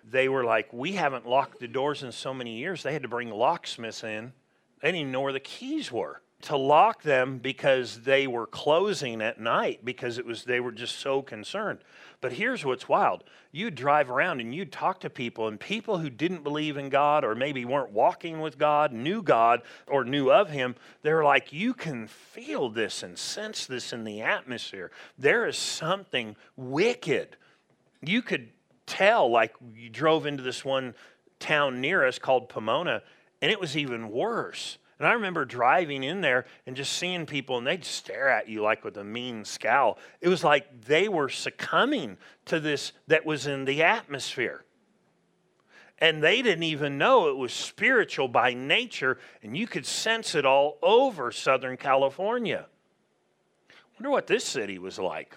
they 0.09 0.29
were 0.29 0.45
like, 0.45 0.73
We 0.73 0.93
haven't 0.93 1.27
locked 1.27 1.59
the 1.59 1.67
doors 1.67 2.05
in 2.05 2.13
so 2.13 2.33
many 2.33 2.59
years. 2.59 2.85
They 2.85 2.93
had 2.93 3.03
to 3.03 3.09
bring 3.09 3.31
locksmiths 3.31 4.05
in. 4.05 4.33
They 4.81 4.89
didn't 4.89 5.01
even 5.01 5.13
know 5.13 5.23
where 5.23 5.33
the 5.33 5.41
keys 5.41 5.91
were 5.91 6.23
to 6.43 6.57
lock 6.57 7.03
them 7.03 7.39
because 7.39 8.01
they 8.03 8.27
were 8.27 8.47
closing 8.47 9.23
at 9.23 9.41
night 9.41 9.85
because 9.85 10.19
it 10.19 10.27
was 10.27 10.45
they 10.45 10.61
were 10.61 10.73
just 10.73 10.99
so 10.99 11.23
concerned. 11.23 11.79
But 12.21 12.33
here's 12.33 12.65
what's 12.65 12.89
wild. 12.89 13.25
You'd 13.53 13.75
drive 13.75 14.11
around 14.11 14.41
and 14.41 14.55
you'd 14.55 14.73
talk 14.73 15.01
to 15.01 15.11
people 15.11 15.47
and 15.49 15.59
people 15.59 15.99
who 15.99 16.11
didn't 16.11 16.43
believe 16.43 16.77
in 16.77 16.89
God 16.89 17.25
or 17.25 17.35
maybe 17.35 17.65
weren't 17.65 17.93
walking 17.93 18.41
with 18.41 18.59
God, 18.59 18.93
knew 18.93 19.23
God 19.23 19.63
or 19.87 20.05
knew 20.05 20.31
of 20.31 20.51
him, 20.51 20.75
they're 21.03 21.25
like 21.25 21.53
you 21.53 21.75
can 21.75 22.09
feel 22.09 22.69
this 22.69 23.03
and 23.03 23.17
sense 23.17 23.67
this 23.67 23.93
in 23.93 24.05
the 24.05 24.23
atmosphere. 24.23 24.91
There 25.19 25.47
is 25.47 25.57
something 25.57 26.37
wicked. 26.57 27.37
You 28.01 28.21
could 28.23 28.51
tell 28.87 29.31
like 29.31 29.55
you 29.77 29.89
drove 29.89 30.27
into 30.27 30.43
this 30.43 30.65
one 30.65 30.95
town 31.39 31.81
near 31.81 32.05
us 32.05 32.19
called 32.19 32.49
Pomona 32.49 33.03
and 33.41 33.51
it 33.51 33.61
was 33.61 33.77
even 33.77 34.11
worse 34.11 34.79
and 35.03 35.09
I 35.09 35.15
remember 35.15 35.45
driving 35.45 36.05
in 36.05 36.21
there 36.21 36.47
and 36.65 36.77
just 36.77 36.93
seeing 36.93 37.27
people, 37.27 37.59
and 37.59 37.67
they'd 37.67 37.85
stare 37.85 38.29
at 38.29 38.49
you 38.49 38.63
like 38.63 38.85
with 38.85 38.97
a 38.97 39.03
mean 39.03 39.45
scowl. 39.45 39.99
It 40.21 40.29
was 40.29 40.45
like 40.45 40.85
they 40.85 41.09
were 41.09 41.29
succumbing 41.29 42.19
to 42.45 42.61
this 42.61 42.93
that 43.09 43.27
was 43.27 43.49
in 43.49 43.65
the 43.65 43.83
atmosphere. 43.83 44.65
And 45.99 46.23
they 46.23 46.41
didn't 46.41 46.63
even 46.63 46.99
know 46.99 47.29
it 47.29 47.37
was 47.37 47.53
spiritual 47.53 48.29
by 48.29 48.55
nature, 48.55 49.19
and 49.43 49.57
you 49.57 49.67
could 49.67 49.87
sense 49.87 50.37
it 50.37 50.47
all 50.47 50.79
over 50.83 51.33
Southern 51.33 51.77
California. 51.77 52.67
Wonder 53.95 54.11
what 54.11 54.29
this 54.29 54.45
city 54.45 54.79
was 54.79 55.01
like. 55.01 55.37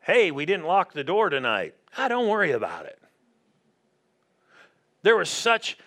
Hey, 0.00 0.32
we 0.32 0.46
didn't 0.46 0.66
lock 0.66 0.94
the 0.94 1.04
door 1.04 1.30
tonight. 1.30 1.76
Ah, 1.96 2.08
don't 2.08 2.26
worry 2.26 2.50
about 2.50 2.86
it. 2.86 2.98
There 5.02 5.16
was 5.16 5.30
such 5.30 5.78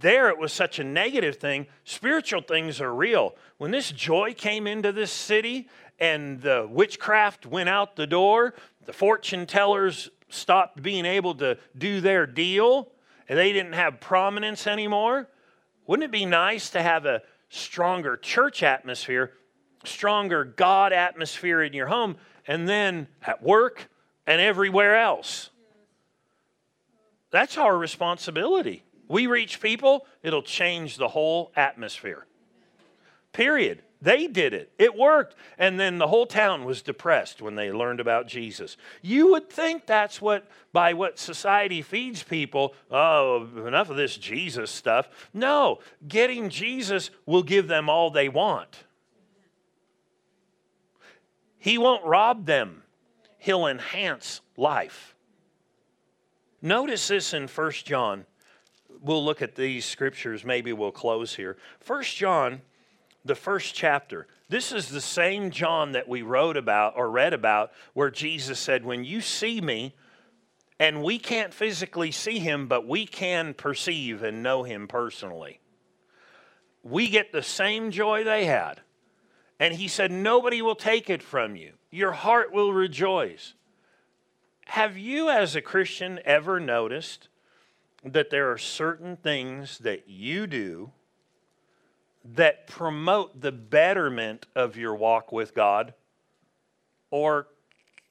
there 0.00 0.28
it 0.28 0.38
was 0.38 0.52
such 0.52 0.78
a 0.78 0.84
negative 0.84 1.36
thing. 1.36 1.66
Spiritual 1.84 2.42
things 2.42 2.80
are 2.80 2.94
real. 2.94 3.34
When 3.58 3.70
this 3.70 3.90
joy 3.90 4.34
came 4.34 4.66
into 4.66 4.92
this 4.92 5.12
city 5.12 5.68
and 5.98 6.40
the 6.40 6.66
witchcraft 6.70 7.46
went 7.46 7.68
out 7.68 7.96
the 7.96 8.06
door, 8.06 8.54
the 8.84 8.92
fortune 8.92 9.46
tellers 9.46 10.10
stopped 10.28 10.82
being 10.82 11.04
able 11.04 11.34
to 11.36 11.58
do 11.76 12.00
their 12.00 12.26
deal, 12.26 12.92
and 13.28 13.38
they 13.38 13.52
didn't 13.52 13.72
have 13.72 14.00
prominence 14.00 14.66
anymore. 14.66 15.28
Wouldn't 15.86 16.04
it 16.04 16.12
be 16.12 16.26
nice 16.26 16.70
to 16.70 16.82
have 16.82 17.06
a 17.06 17.22
stronger 17.48 18.16
church 18.16 18.62
atmosphere, 18.62 19.32
stronger 19.84 20.44
God 20.44 20.92
atmosphere 20.92 21.62
in 21.62 21.72
your 21.72 21.86
home, 21.86 22.16
and 22.46 22.68
then 22.68 23.08
at 23.22 23.42
work 23.42 23.88
and 24.26 24.40
everywhere 24.40 24.96
else? 24.96 25.50
That's 27.30 27.58
our 27.58 27.76
responsibility 27.76 28.84
we 29.08 29.26
reach 29.26 29.60
people, 29.60 30.06
it'll 30.22 30.42
change 30.42 30.96
the 30.96 31.08
whole 31.08 31.52
atmosphere. 31.56 32.26
Period. 33.32 33.82
They 34.00 34.28
did 34.28 34.54
it. 34.54 34.72
It 34.78 34.94
worked. 34.94 35.34
And 35.58 35.78
then 35.78 35.98
the 35.98 36.06
whole 36.06 36.26
town 36.26 36.64
was 36.64 36.82
depressed 36.82 37.42
when 37.42 37.56
they 37.56 37.72
learned 37.72 37.98
about 37.98 38.28
Jesus. 38.28 38.76
You 39.02 39.32
would 39.32 39.50
think 39.50 39.86
that's 39.86 40.20
what, 40.20 40.48
by 40.72 40.92
what 40.92 41.18
society 41.18 41.82
feeds 41.82 42.22
people, 42.22 42.74
oh, 42.90 43.48
enough 43.66 43.90
of 43.90 43.96
this 43.96 44.16
Jesus 44.16 44.70
stuff. 44.70 45.08
No, 45.34 45.80
getting 46.06 46.48
Jesus 46.48 47.10
will 47.26 47.42
give 47.42 47.66
them 47.66 47.88
all 47.88 48.10
they 48.10 48.28
want. 48.28 48.84
He 51.58 51.76
won't 51.76 52.04
rob 52.04 52.46
them, 52.46 52.84
He'll 53.38 53.66
enhance 53.66 54.40
life. 54.56 55.16
Notice 56.62 57.08
this 57.08 57.34
in 57.34 57.48
1 57.48 57.70
John 57.84 58.26
we'll 59.02 59.24
look 59.24 59.42
at 59.42 59.54
these 59.54 59.84
scriptures. 59.84 60.44
Maybe 60.44 60.72
we'll 60.72 60.92
close 60.92 61.34
here. 61.34 61.56
First 61.80 62.16
John, 62.16 62.62
the 63.24 63.34
first 63.34 63.74
chapter. 63.74 64.26
This 64.48 64.72
is 64.72 64.88
the 64.88 65.00
same 65.00 65.50
John 65.50 65.92
that 65.92 66.08
we 66.08 66.22
wrote 66.22 66.56
about 66.56 66.94
or 66.96 67.10
read 67.10 67.34
about 67.34 67.72
where 67.92 68.10
Jesus 68.10 68.58
said, 68.58 68.84
When 68.84 69.04
you 69.04 69.20
see 69.20 69.60
me, 69.60 69.94
and 70.80 71.02
we 71.02 71.18
can't 71.18 71.52
physically 71.52 72.12
see 72.12 72.38
him, 72.38 72.68
but 72.68 72.86
we 72.86 73.04
can 73.04 73.52
perceive 73.54 74.22
and 74.22 74.42
know 74.42 74.62
him 74.62 74.86
personally. 74.86 75.60
We 76.82 77.08
get 77.08 77.32
the 77.32 77.42
same 77.42 77.90
joy 77.90 78.24
they 78.24 78.44
had. 78.44 78.80
And 79.60 79.74
he 79.74 79.88
said, 79.88 80.10
Nobody 80.10 80.62
will 80.62 80.76
take 80.76 81.10
it 81.10 81.22
from 81.22 81.56
you. 81.56 81.72
Your 81.90 82.12
heart 82.12 82.52
will 82.52 82.72
rejoice. 82.72 83.54
Have 84.66 84.96
you, 84.96 85.30
as 85.30 85.56
a 85.56 85.62
Christian, 85.62 86.20
ever 86.24 86.60
noticed 86.60 87.28
that 88.04 88.30
there 88.30 88.50
are 88.50 88.58
certain 88.58 89.16
things 89.16 89.78
that 89.78 90.08
you 90.08 90.46
do 90.46 90.90
that 92.24 92.66
promote 92.66 93.40
the 93.40 93.52
betterment 93.52 94.46
of 94.54 94.76
your 94.76 94.94
walk 94.94 95.32
with 95.32 95.54
God 95.54 95.94
or 97.10 97.48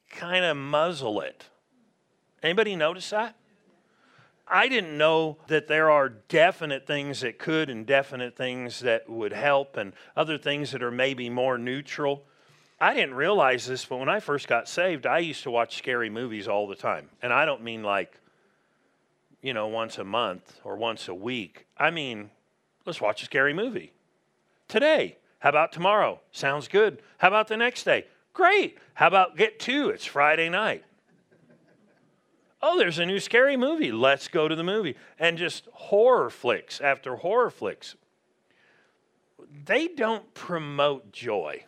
kind 0.10 0.43
of 0.43 0.58
muzzle 0.58 1.21
it. 1.21 1.45
Anybody 2.41 2.76
notice 2.76 3.10
that? 3.12 3.36
I 4.47 4.69
didn't 4.69 4.97
know 4.97 5.38
that 5.47 5.67
there 5.67 5.91
are 5.91 6.10
definite 6.10 6.88
things 6.88 7.21
that 7.21 7.38
could 7.38 7.69
and 7.69 7.86
definite 7.86 8.38
things 8.38 8.80
that 8.80 9.10
would 9.10 9.34
help 9.34 9.76
and 9.76 9.93
other 10.15 10.38
things 10.38 10.71
that 10.71 10.82
are 10.82 10.91
maybe 10.91 11.30
more 11.30 11.58
neutral. 11.58 12.23
I 12.80 12.93
didn't 12.93 13.15
realize 13.15 13.65
this, 13.65 13.84
but 13.84 13.97
when 13.97 14.08
I 14.08 14.19
first 14.19 14.47
got 14.47 14.69
saved, 14.69 15.06
I 15.06 15.19
used 15.19 15.43
to 15.43 15.52
watch 15.52 15.78
scary 15.78 16.10
movies 16.10 16.47
all 16.47 16.67
the 16.67 16.76
time. 16.76 17.10
And 17.21 17.34
I 17.34 17.45
don't 17.45 17.63
mean 17.63 17.84
like 17.84 18.17
you 19.41 19.54
know, 19.54 19.67
once 19.67 19.97
a 19.97 20.04
month 20.04 20.60
or 20.63 20.76
once 20.76 21.08
a 21.08 21.13
week. 21.13 21.67
I 21.78 21.91
mean, 21.91 22.32
let's 22.86 23.02
watch 23.02 23.21
a 23.21 23.26
scary 23.26 23.54
movie. 23.54 23.93
Today, 24.67 25.17
how 25.39 25.50
about 25.50 25.71
tomorrow? 25.71 26.19
Sounds 26.32 26.67
good. 26.67 27.02
How 27.17 27.28
about 27.28 27.47
the 27.47 27.58
next 27.58 27.84
day? 27.84 28.06
Great. 28.34 28.78
How 28.93 29.08
about 29.08 29.38
get 29.38 29.60
two? 29.60 29.89
It's 29.89 30.06
Friday 30.06 30.50
night. 30.50 30.84
Oh, 32.62 32.78
there's 32.78 33.00
a 33.00 33.06
new 33.06 33.19
scary 33.19 33.56
movie. 33.56 33.91
Let's 33.91 34.28
go 34.28 34.47
to 34.47 34.56
the 34.56 34.63
movie. 34.63 34.95
And 35.19 35.38
just 35.38 35.67
horror 35.71 36.30
flicks 36.30 36.82
after 36.82 37.15
horror 37.15 37.52
flicks. 37.52 37.95
They 39.65 39.88
don't 39.88 40.34
promote 40.34 41.12
joy. 41.12 41.65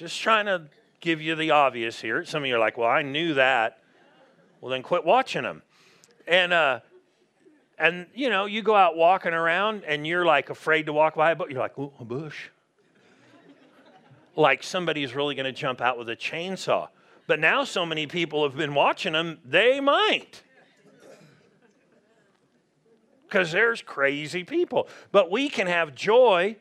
just 0.00 0.18
trying 0.18 0.46
to 0.46 0.62
give 1.00 1.20
you 1.20 1.34
the 1.34 1.50
obvious 1.50 2.00
here. 2.00 2.24
Some 2.24 2.42
of 2.42 2.48
you 2.48 2.56
are 2.56 2.58
like, 2.58 2.78
well, 2.78 2.88
I 2.88 3.02
knew 3.02 3.34
that. 3.34 3.78
Well, 4.60 4.70
then 4.70 4.82
quit 4.82 5.04
watching 5.04 5.42
them. 5.42 5.62
And, 6.26 6.52
uh, 6.52 6.80
and 7.78 8.06
you 8.14 8.28
know, 8.28 8.44
you 8.44 8.62
go 8.62 8.74
out 8.74 8.96
walking 8.96 9.32
around 9.32 9.84
and 9.84 10.06
you're 10.06 10.26
like 10.26 10.50
afraid 10.50 10.86
to 10.86 10.92
walk 10.92 11.14
by 11.14 11.30
a 11.32 11.36
bush. 11.36 11.50
You're 11.50 11.60
like, 11.60 11.78
oh, 11.78 11.92
a 11.98 12.04
bush. 12.04 12.48
like 14.36 14.62
somebody's 14.62 15.14
really 15.14 15.34
going 15.34 15.46
to 15.46 15.52
jump 15.52 15.80
out 15.80 15.98
with 15.98 16.08
a 16.10 16.16
chainsaw. 16.16 16.88
But 17.26 17.40
now 17.40 17.64
so 17.64 17.86
many 17.86 18.06
people 18.06 18.42
have 18.42 18.56
been 18.56 18.74
watching 18.74 19.14
them, 19.14 19.38
they 19.44 19.80
might. 19.80 20.42
Because 23.22 23.52
there's 23.52 23.80
crazy 23.80 24.44
people. 24.44 24.88
But 25.12 25.30
we 25.30 25.48
can 25.48 25.68
have 25.68 25.94
joy. 25.94 26.56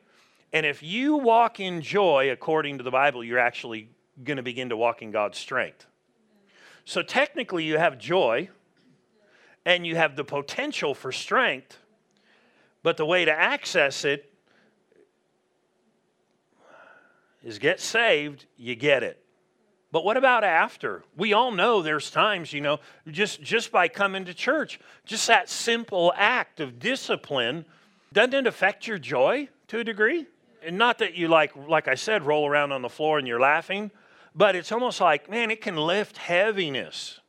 And 0.53 0.65
if 0.65 0.83
you 0.83 1.15
walk 1.15 1.59
in 1.59 1.81
joy, 1.81 2.29
according 2.31 2.77
to 2.77 2.83
the 2.83 2.91
Bible, 2.91 3.23
you're 3.23 3.39
actually 3.39 3.89
going 4.23 4.37
to 4.37 4.43
begin 4.43 4.69
to 4.69 4.77
walk 4.77 5.01
in 5.01 5.11
God's 5.11 5.37
strength. 5.37 5.85
So 6.85 7.01
technically, 7.01 7.63
you 7.63 7.77
have 7.77 7.97
joy 7.97 8.49
and 9.65 9.85
you 9.85 9.95
have 9.95 10.15
the 10.15 10.23
potential 10.23 10.93
for 10.95 11.11
strength, 11.11 11.77
but 12.81 12.97
the 12.97 13.05
way 13.05 13.25
to 13.25 13.31
access 13.31 14.05
it 14.05 14.31
is 17.43 17.59
get 17.59 17.79
saved, 17.79 18.45
you 18.57 18.75
get 18.75 19.03
it. 19.03 19.23
But 19.91 20.05
what 20.05 20.17
about 20.17 20.43
after? 20.43 21.03
We 21.17 21.33
all 21.33 21.51
know 21.51 21.81
there's 21.81 22.11
times, 22.11 22.53
you 22.53 22.61
know, 22.61 22.79
just, 23.09 23.41
just 23.41 23.71
by 23.71 23.87
coming 23.87 24.25
to 24.25 24.33
church, 24.33 24.79
just 25.05 25.27
that 25.27 25.49
simple 25.49 26.13
act 26.15 26.59
of 26.59 26.79
discipline, 26.79 27.65
doesn't 28.13 28.33
it 28.33 28.47
affect 28.47 28.85
your 28.87 28.99
joy 28.99 29.49
to 29.67 29.79
a 29.79 29.83
degree? 29.83 30.27
And 30.63 30.77
not 30.77 30.99
that 30.99 31.15
you 31.15 31.27
like, 31.27 31.55
like 31.55 31.87
I 31.87 31.95
said, 31.95 32.23
roll 32.25 32.47
around 32.47 32.71
on 32.71 32.81
the 32.81 32.89
floor 32.89 33.17
and 33.17 33.27
you're 33.27 33.39
laughing, 33.39 33.89
but 34.39 34.55
it's 34.55 34.71
almost 34.71 35.01
like, 35.01 35.29
man, 35.29 35.51
it 35.51 35.59
can 35.59 35.75
lift 35.75 36.15
heaviness. 36.17 37.19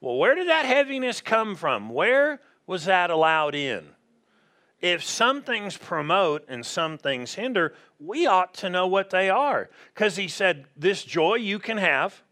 Well, 0.00 0.16
where 0.16 0.34
did 0.34 0.48
that 0.48 0.64
heaviness 0.64 1.20
come 1.20 1.54
from? 1.54 1.90
Where 1.90 2.40
was 2.66 2.86
that 2.86 3.10
allowed 3.10 3.54
in? 3.54 3.84
if 4.80 5.04
some 5.04 5.42
things 5.42 5.76
promote 5.76 6.44
and 6.48 6.66
some 6.66 6.98
things 6.98 7.34
hinder, 7.34 7.72
we 8.00 8.26
ought 8.26 8.52
to 8.54 8.68
know 8.68 8.88
what 8.88 9.10
they 9.10 9.30
are. 9.30 9.70
Because 9.94 10.16
he 10.16 10.26
said, 10.26 10.64
This 10.76 11.04
joy 11.04 11.34
you 11.36 11.60
can 11.60 11.76
have, 11.76 12.22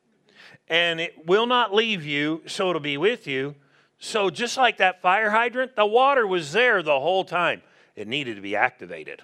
and 0.67 1.01
it 1.01 1.27
will 1.27 1.47
not 1.47 1.73
leave 1.73 2.05
you, 2.05 2.43
so 2.47 2.71
it'll 2.71 2.81
be 2.81 2.97
with 2.97 3.29
you. 3.29 3.55
So, 4.01 4.31
just 4.31 4.57
like 4.57 4.79
that 4.79 5.03
fire 5.03 5.31
hydrant, 5.31 5.77
the 5.77 5.87
water 5.87 6.27
was 6.27 6.53
there 6.53 6.83
the 6.83 6.99
whole 6.99 7.25
time. 7.25 7.63
It 7.95 8.09
needed 8.09 8.35
to 8.35 8.43
be 8.43 8.57
activated. 8.57 9.23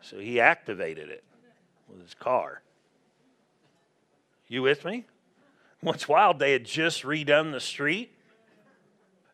So, 0.00 0.18
he 0.18 0.40
activated 0.40 1.10
it 1.10 1.22
with 1.88 2.02
his 2.02 2.14
car. 2.14 2.62
You 4.48 4.62
with 4.62 4.84
me? 4.84 5.06
What's 5.80 6.08
wild, 6.08 6.38
they 6.38 6.52
had 6.52 6.64
just 6.64 7.02
redone 7.02 7.52
the 7.52 7.60
street 7.60 8.12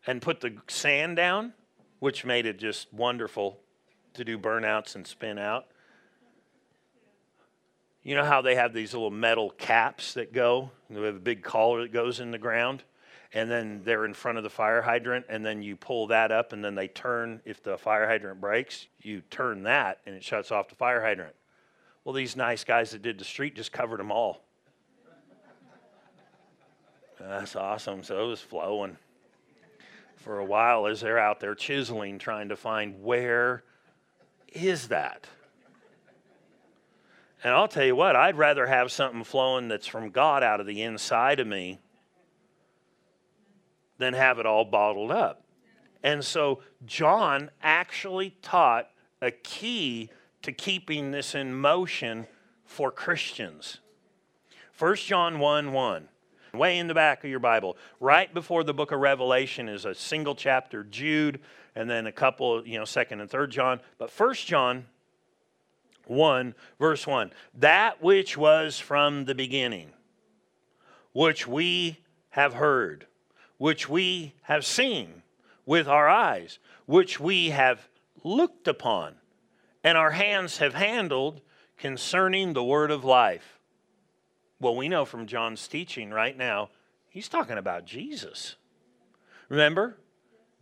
and 0.05 0.21
put 0.21 0.41
the 0.41 0.57
sand 0.67 1.15
down, 1.15 1.53
which 1.99 2.25
made 2.25 2.45
it 2.45 2.59
just 2.59 2.91
wonderful 2.93 3.59
to 4.15 4.25
do 4.25 4.37
burnouts 4.37 4.95
and 4.95 5.05
spin 5.05 5.37
out. 5.37 5.67
You 8.03 8.15
know 8.15 8.25
how 8.25 8.41
they 8.41 8.55
have 8.55 8.73
these 8.73 8.93
little 8.93 9.11
metal 9.11 9.51
caps 9.51 10.15
that 10.15 10.33
go? 10.33 10.71
They 10.89 11.01
have 11.01 11.15
a 11.15 11.19
big 11.19 11.43
collar 11.43 11.83
that 11.83 11.93
goes 11.93 12.19
in 12.19 12.31
the 12.31 12.39
ground, 12.39 12.83
and 13.31 13.49
then 13.49 13.81
they're 13.85 14.05
in 14.05 14.13
front 14.15 14.39
of 14.39 14.43
the 14.43 14.49
fire 14.49 14.81
hydrant, 14.81 15.27
and 15.29 15.45
then 15.45 15.61
you 15.61 15.75
pull 15.75 16.07
that 16.07 16.31
up, 16.31 16.51
and 16.51 16.65
then 16.65 16.73
they 16.73 16.87
turn. 16.87 17.41
If 17.45 17.61
the 17.61 17.77
fire 17.77 18.07
hydrant 18.07 18.41
breaks, 18.41 18.87
you 19.01 19.21
turn 19.29 19.63
that, 19.63 19.99
and 20.05 20.15
it 20.15 20.23
shuts 20.23 20.51
off 20.51 20.67
the 20.67 20.75
fire 20.75 21.01
hydrant. 21.01 21.35
Well, 22.03 22.13
these 22.13 22.35
nice 22.35 22.63
guys 22.63 22.91
that 22.91 23.01
did 23.01 23.19
the 23.19 23.25
street 23.25 23.55
just 23.55 23.71
covered 23.71 23.99
them 23.99 24.11
all. 24.11 24.41
That's 27.19 27.55
awesome. 27.55 28.01
So 28.01 28.23
it 28.23 28.27
was 28.27 28.41
flowing 28.41 28.97
for 30.15 30.39
a 30.39 30.45
while 30.45 30.87
as 30.87 31.01
they're 31.01 31.19
out 31.19 31.39
there 31.39 31.53
chiseling, 31.53 32.17
trying 32.17 32.49
to 32.49 32.55
find 32.55 33.03
where 33.03 33.63
is 34.51 34.87
that. 34.87 35.27
And 37.43 37.53
I'll 37.53 37.67
tell 37.67 37.85
you 37.85 37.95
what, 37.95 38.15
I'd 38.15 38.37
rather 38.37 38.67
have 38.67 38.91
something 38.91 39.23
flowing 39.23 39.67
that's 39.67 39.87
from 39.87 40.11
God 40.11 40.43
out 40.43 40.59
of 40.59 40.67
the 40.67 40.81
inside 40.83 41.39
of 41.39 41.47
me 41.47 41.79
than 43.97 44.13
have 44.13 44.39
it 44.39 44.45
all 44.45 44.65
bottled 44.65 45.11
up. 45.11 45.43
And 46.03 46.23
so 46.23 46.61
John 46.85 47.49
actually 47.61 48.35
taught 48.41 48.89
a 49.21 49.31
key 49.31 50.09
to 50.41 50.51
keeping 50.51 51.11
this 51.11 51.35
in 51.35 51.53
motion 51.53 52.27
for 52.65 52.91
Christians. 52.91 53.79
1 54.77 54.95
John 54.95 55.39
1 55.39 55.71
1. 55.73 56.07
Way 56.53 56.79
in 56.79 56.87
the 56.87 56.93
back 56.93 57.23
of 57.23 57.29
your 57.29 57.39
Bible, 57.39 57.77
right 58.01 58.33
before 58.33 58.63
the 58.63 58.73
book 58.73 58.91
of 58.91 58.99
Revelation 58.99 59.69
is 59.69 59.85
a 59.85 59.95
single 59.95 60.35
chapter, 60.35 60.83
Jude, 60.83 61.39
and 61.75 61.89
then 61.89 62.07
a 62.07 62.11
couple, 62.11 62.67
you 62.67 62.77
know, 62.77 62.83
second 62.83 63.21
and 63.21 63.29
third 63.29 63.51
John. 63.51 63.79
But 63.97 64.11
First 64.11 64.47
John 64.47 64.85
1, 66.07 66.55
verse 66.79 67.07
1 67.07 67.31
That 67.55 68.01
which 68.01 68.37
was 68.37 68.79
from 68.79 69.25
the 69.25 69.35
beginning, 69.35 69.91
which 71.13 71.47
we 71.47 71.99
have 72.31 72.55
heard, 72.55 73.07
which 73.57 73.87
we 73.87 74.33
have 74.43 74.65
seen 74.65 75.23
with 75.65 75.87
our 75.87 76.09
eyes, 76.09 76.59
which 76.85 77.19
we 77.19 77.51
have 77.51 77.87
looked 78.23 78.67
upon, 78.67 79.15
and 79.83 79.97
our 79.97 80.11
hands 80.11 80.57
have 80.57 80.73
handled 80.73 81.41
concerning 81.77 82.53
the 82.53 82.63
word 82.63 82.91
of 82.91 83.03
life. 83.03 83.59
Well, 84.59 84.75
we 84.75 84.87
know 84.87 85.05
from 85.05 85.25
John's 85.25 85.67
teaching 85.67 86.11
right 86.11 86.37
now, 86.37 86.69
he's 87.09 87.27
talking 87.27 87.57
about 87.57 87.85
Jesus. 87.85 88.55
Remember? 89.49 89.97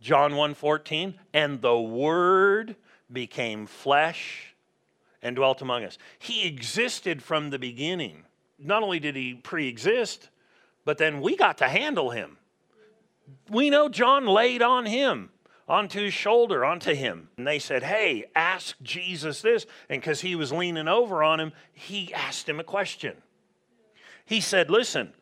John 0.00 0.32
1:14, 0.32 1.18
and 1.34 1.60
the 1.60 1.78
word 1.78 2.76
became 3.12 3.66
flesh 3.66 4.54
and 5.22 5.36
dwelt 5.36 5.60
among 5.60 5.84
us. 5.84 5.98
He 6.18 6.46
existed 6.46 7.22
from 7.22 7.50
the 7.50 7.58
beginning. 7.58 8.24
Not 8.58 8.82
only 8.82 8.98
did 8.98 9.16
he 9.16 9.34
pre-exist, 9.34 10.30
but 10.84 10.96
then 10.96 11.20
we 11.20 11.36
got 11.36 11.58
to 11.58 11.68
handle 11.68 12.10
him. 12.10 12.38
We 13.48 13.68
know 13.68 13.88
John 13.88 14.26
laid 14.26 14.62
on 14.62 14.86
him, 14.86 15.30
onto 15.70 16.02
his 16.02 16.12
shoulder, 16.12 16.64
onto 16.64 16.92
him. 16.92 17.28
And 17.36 17.46
they 17.46 17.60
said, 17.60 17.84
Hey, 17.84 18.24
ask 18.34 18.76
Jesus 18.82 19.40
this. 19.40 19.66
And 19.88 20.00
because 20.00 20.20
he 20.20 20.34
was 20.34 20.52
leaning 20.52 20.88
over 20.88 21.22
on 21.22 21.38
him, 21.38 21.52
he 21.72 22.12
asked 22.12 22.48
him 22.48 22.58
a 22.58 22.64
question. 22.64 23.16
He 24.26 24.40
said, 24.40 24.68
Listen, 24.68 25.12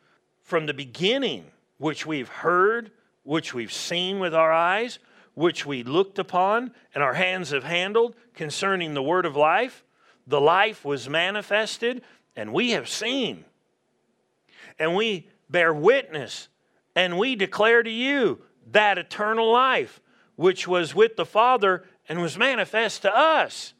from 0.42 0.64
the 0.64 0.72
beginning, 0.72 1.44
which 1.76 2.06
we've 2.06 2.28
heard, 2.28 2.90
which 3.24 3.52
we've 3.52 3.72
seen 3.72 4.20
with 4.20 4.34
our 4.34 4.50
eyes, 4.50 4.98
which 5.34 5.66
we 5.66 5.82
looked 5.82 6.18
upon, 6.18 6.72
and 6.94 7.04
our 7.04 7.14
hands 7.14 7.50
have 7.50 7.64
handled 7.64 8.16
concerning 8.34 8.94
the 8.94 9.02
word 9.02 9.26
of 9.26 9.36
life, 9.36 9.84
the 10.26 10.40
life 10.40 10.82
was 10.82 11.10
manifested, 11.10 12.02
and 12.34 12.54
we 12.54 12.70
have 12.70 12.88
seen. 12.88 13.44
And 14.78 14.96
we 14.96 15.28
bear 15.50 15.74
witness, 15.74 16.48
and 16.96 17.18
we 17.18 17.36
declare 17.36 17.82
to 17.82 17.90
you 17.90 18.40
that 18.72 18.96
eternal 18.96 19.52
life 19.52 20.00
which 20.38 20.68
was 20.68 20.94
with 20.94 21.16
the 21.16 21.26
Father 21.26 21.82
and 22.08 22.22
was 22.22 22.38
manifest 22.38 23.02
to 23.02 23.12
us. 23.12 23.74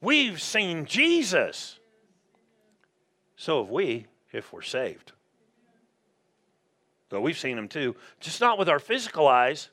We've 0.00 0.42
seen 0.42 0.86
Jesus. 0.86 1.78
So 3.36 3.62
have 3.62 3.70
we 3.70 4.06
if 4.32 4.52
we're 4.52 4.60
saved. 4.60 5.12
But 7.10 7.20
we've 7.20 7.38
seen 7.38 7.56
him 7.56 7.68
too, 7.68 7.94
just 8.18 8.40
not 8.40 8.58
with 8.58 8.68
our 8.68 8.80
physical 8.80 9.28
eyes, 9.28 9.68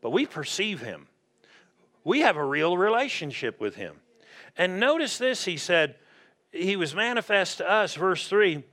but 0.00 0.08
we 0.08 0.24
perceive 0.24 0.80
him. 0.80 1.06
We 2.02 2.20
have 2.20 2.38
a 2.38 2.44
real 2.44 2.78
relationship 2.78 3.60
with 3.60 3.74
him. 3.74 3.96
And 4.56 4.80
notice 4.80 5.18
this, 5.18 5.44
he 5.44 5.58
said, 5.58 5.96
he 6.50 6.76
was 6.76 6.94
manifest 6.94 7.58
to 7.58 7.70
us, 7.70 7.94
verse 7.94 8.26
3 8.26 8.64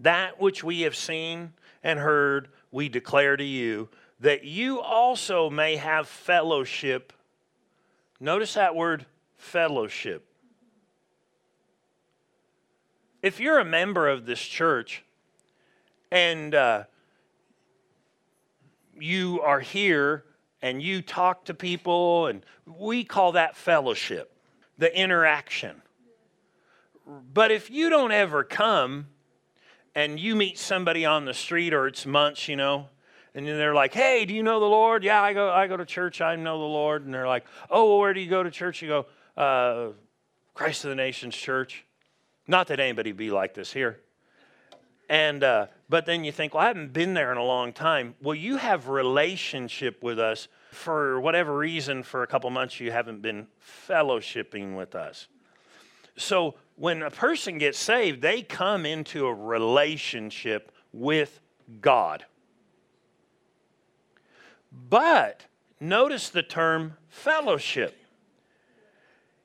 that 0.00 0.40
which 0.40 0.64
we 0.64 0.80
have 0.80 0.96
seen 0.96 1.52
and 1.82 1.98
heard, 1.98 2.48
we 2.74 2.90
declare 2.90 3.36
to 3.36 3.44
you, 3.44 3.88
that 4.20 4.44
you 4.44 4.80
also 4.80 5.48
may 5.48 5.76
have 5.76 6.08
fellowship. 6.08 7.12
Notice 8.20 8.54
that 8.54 8.74
word, 8.74 9.06
fellowship 9.36 10.26
if 13.24 13.40
you're 13.40 13.58
a 13.58 13.64
member 13.64 14.06
of 14.06 14.26
this 14.26 14.38
church 14.38 15.02
and 16.12 16.54
uh, 16.54 16.84
you 19.00 19.40
are 19.40 19.60
here 19.60 20.26
and 20.60 20.82
you 20.82 21.00
talk 21.00 21.46
to 21.46 21.54
people, 21.54 22.26
and 22.26 22.44
we 22.66 23.02
call 23.02 23.32
that 23.32 23.56
fellowship, 23.56 24.30
the 24.76 24.94
interaction. 24.94 25.80
But 27.06 27.50
if 27.50 27.70
you 27.70 27.88
don't 27.88 28.12
ever 28.12 28.44
come 28.44 29.06
and 29.94 30.18
you 30.18 30.34
meet 30.34 30.58
somebody 30.58 31.04
on 31.04 31.24
the 31.24 31.34
street 31.34 31.72
or 31.72 31.86
it's 31.86 32.04
months, 32.04 32.48
you 32.48 32.56
know, 32.56 32.88
and 33.34 33.46
then 33.46 33.58
they're 33.58 33.74
like, 33.74 33.94
"Hey, 33.94 34.24
do 34.24 34.34
you 34.34 34.42
know 34.42 34.60
the 34.60 34.66
Lord?" 34.66 35.02
Yeah, 35.04 35.22
I 35.22 35.32
go. 35.32 35.50
I 35.50 35.66
go 35.66 35.76
to 35.76 35.84
church. 35.84 36.20
I 36.20 36.36
know 36.36 36.58
the 36.58 36.64
Lord. 36.64 37.04
And 37.04 37.12
they're 37.12 37.26
like, 37.26 37.44
"Oh, 37.70 37.88
well, 37.88 37.98
where 37.98 38.14
do 38.14 38.20
you 38.20 38.30
go 38.30 38.42
to 38.42 38.50
church?" 38.50 38.82
You 38.82 38.88
go, 38.88 39.06
uh, 39.42 39.92
"Christ 40.54 40.82
to 40.82 40.88
the 40.88 40.94
Nations 40.94 41.36
Church." 41.36 41.84
Not 42.46 42.68
that 42.68 42.78
anybody 42.78 43.12
be 43.12 43.30
like 43.30 43.54
this 43.54 43.72
here. 43.72 44.00
And 45.08 45.42
uh, 45.44 45.66
but 45.88 46.06
then 46.06 46.24
you 46.24 46.32
think, 46.32 46.54
well, 46.54 46.64
I 46.64 46.68
haven't 46.68 46.92
been 46.92 47.14
there 47.14 47.30
in 47.30 47.38
a 47.38 47.44
long 47.44 47.72
time. 47.72 48.14
Well, 48.22 48.34
you 48.34 48.56
have 48.56 48.88
relationship 48.88 50.02
with 50.02 50.18
us 50.18 50.48
for 50.70 51.20
whatever 51.20 51.56
reason. 51.56 52.02
For 52.02 52.22
a 52.22 52.26
couple 52.26 52.48
months, 52.50 52.80
you 52.80 52.90
haven't 52.90 53.20
been 53.20 53.46
fellowshipping 53.88 54.76
with 54.76 54.94
us. 54.94 55.28
So 56.16 56.54
when 56.76 57.02
a 57.02 57.10
person 57.10 57.58
gets 57.58 57.78
saved, 57.78 58.22
they 58.22 58.42
come 58.42 58.86
into 58.86 59.26
a 59.26 59.34
relationship 59.34 60.72
with 60.92 61.40
God. 61.80 62.24
But 64.72 65.46
notice 65.80 66.28
the 66.28 66.42
term 66.42 66.96
fellowship 67.08 67.96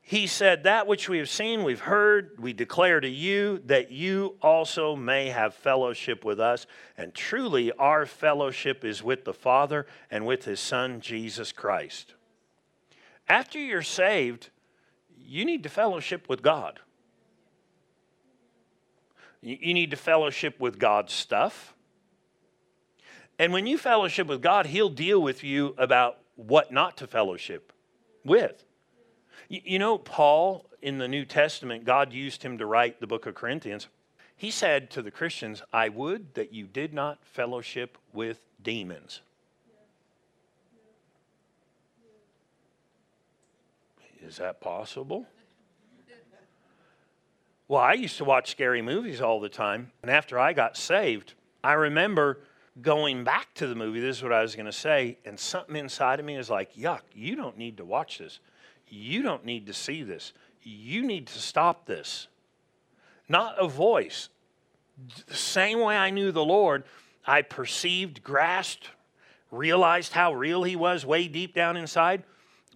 he 0.09 0.25
said, 0.25 0.63
That 0.63 0.87
which 0.87 1.07
we 1.07 1.19
have 1.19 1.29
seen, 1.29 1.63
we've 1.63 1.81
heard, 1.81 2.31
we 2.39 2.51
declare 2.51 2.99
to 2.99 3.07
you, 3.07 3.61
that 3.65 3.91
you 3.91 4.37
also 4.41 4.95
may 4.95 5.29
have 5.29 5.53
fellowship 5.53 6.25
with 6.25 6.39
us. 6.39 6.65
And 6.97 7.13
truly, 7.13 7.71
our 7.73 8.07
fellowship 8.07 8.83
is 8.83 9.03
with 9.03 9.23
the 9.23 9.35
Father 9.35 9.85
and 10.09 10.25
with 10.25 10.45
his 10.45 10.59
Son, 10.59 10.99
Jesus 10.99 11.51
Christ. 11.51 12.15
After 13.27 13.59
you're 13.59 13.83
saved, 13.83 14.49
you 15.25 15.45
need 15.45 15.63
to 15.63 15.69
fellowship 15.69 16.29
with 16.29 16.41
God. 16.41 16.79
You 19.41 19.73
need 19.73 19.91
to 19.91 19.97
fellowship 19.97 20.59
with 20.59 20.79
God's 20.79 21.13
stuff. 21.13 21.73
And 23.37 23.53
when 23.53 23.67
you 23.67 23.77
fellowship 23.77 24.27
with 24.27 24.41
God, 24.41 24.65
He'll 24.65 24.89
deal 24.89 25.21
with 25.21 25.43
you 25.43 25.75
about 25.77 26.17
what 26.35 26.71
not 26.71 26.97
to 26.97 27.07
fellowship 27.07 27.71
with. 28.25 28.65
You 29.47 29.79
know, 29.79 29.97
Paul 29.97 30.69
in 30.81 30.97
the 30.97 31.07
New 31.07 31.25
Testament, 31.25 31.85
God 31.85 32.13
used 32.13 32.43
him 32.43 32.57
to 32.57 32.65
write 32.65 32.99
the 32.99 33.07
book 33.07 33.25
of 33.25 33.35
Corinthians. 33.35 33.87
He 34.35 34.51
said 34.51 34.89
to 34.91 35.01
the 35.01 35.11
Christians, 35.11 35.61
I 35.73 35.89
would 35.89 36.33
that 36.35 36.53
you 36.53 36.65
did 36.65 36.93
not 36.93 37.25
fellowship 37.25 37.97
with 38.13 38.39
demons. 38.61 39.21
Is 44.29 44.37
that 44.37 44.61
possible? 44.61 45.25
Well, 47.67 47.81
I 47.81 47.93
used 47.93 48.17
to 48.17 48.23
watch 48.23 48.51
scary 48.51 48.83
movies 48.83 49.21
all 49.21 49.39
the 49.39 49.49
time. 49.49 49.91
And 50.03 50.11
after 50.11 50.37
I 50.37 50.53
got 50.53 50.77
saved, 50.77 51.33
I 51.63 51.73
remember 51.73 52.37
going 52.79 53.23
back 53.23 53.51
to 53.55 53.65
the 53.65 53.73
movie. 53.73 53.99
This 53.99 54.17
is 54.17 54.23
what 54.23 54.31
I 54.31 54.43
was 54.43 54.55
going 54.55 54.67
to 54.67 54.71
say. 54.71 55.17
And 55.25 55.39
something 55.39 55.75
inside 55.75 56.19
of 56.19 56.27
me 56.27 56.37
is 56.37 56.47
like, 56.47 56.75
yuck, 56.75 57.01
you 57.15 57.35
don't 57.35 57.57
need 57.57 57.77
to 57.77 57.85
watch 57.85 58.19
this. 58.19 58.39
You 58.87 59.23
don't 59.23 59.45
need 59.45 59.65
to 59.65 59.73
see 59.73 60.03
this. 60.03 60.33
You 60.61 61.01
need 61.01 61.25
to 61.25 61.39
stop 61.39 61.87
this. 61.87 62.27
Not 63.27 63.55
a 63.57 63.67
voice. 63.67 64.29
The 65.25 65.33
same 65.33 65.79
way 65.79 65.97
I 65.97 66.11
knew 66.11 66.31
the 66.31 66.45
Lord, 66.45 66.83
I 67.25 67.41
perceived, 67.41 68.21
grasped, 68.21 68.91
realized 69.49 70.13
how 70.13 70.33
real 70.33 70.61
He 70.61 70.75
was 70.75 71.03
way 71.03 71.27
deep 71.27 71.55
down 71.55 71.77
inside. 71.77 72.21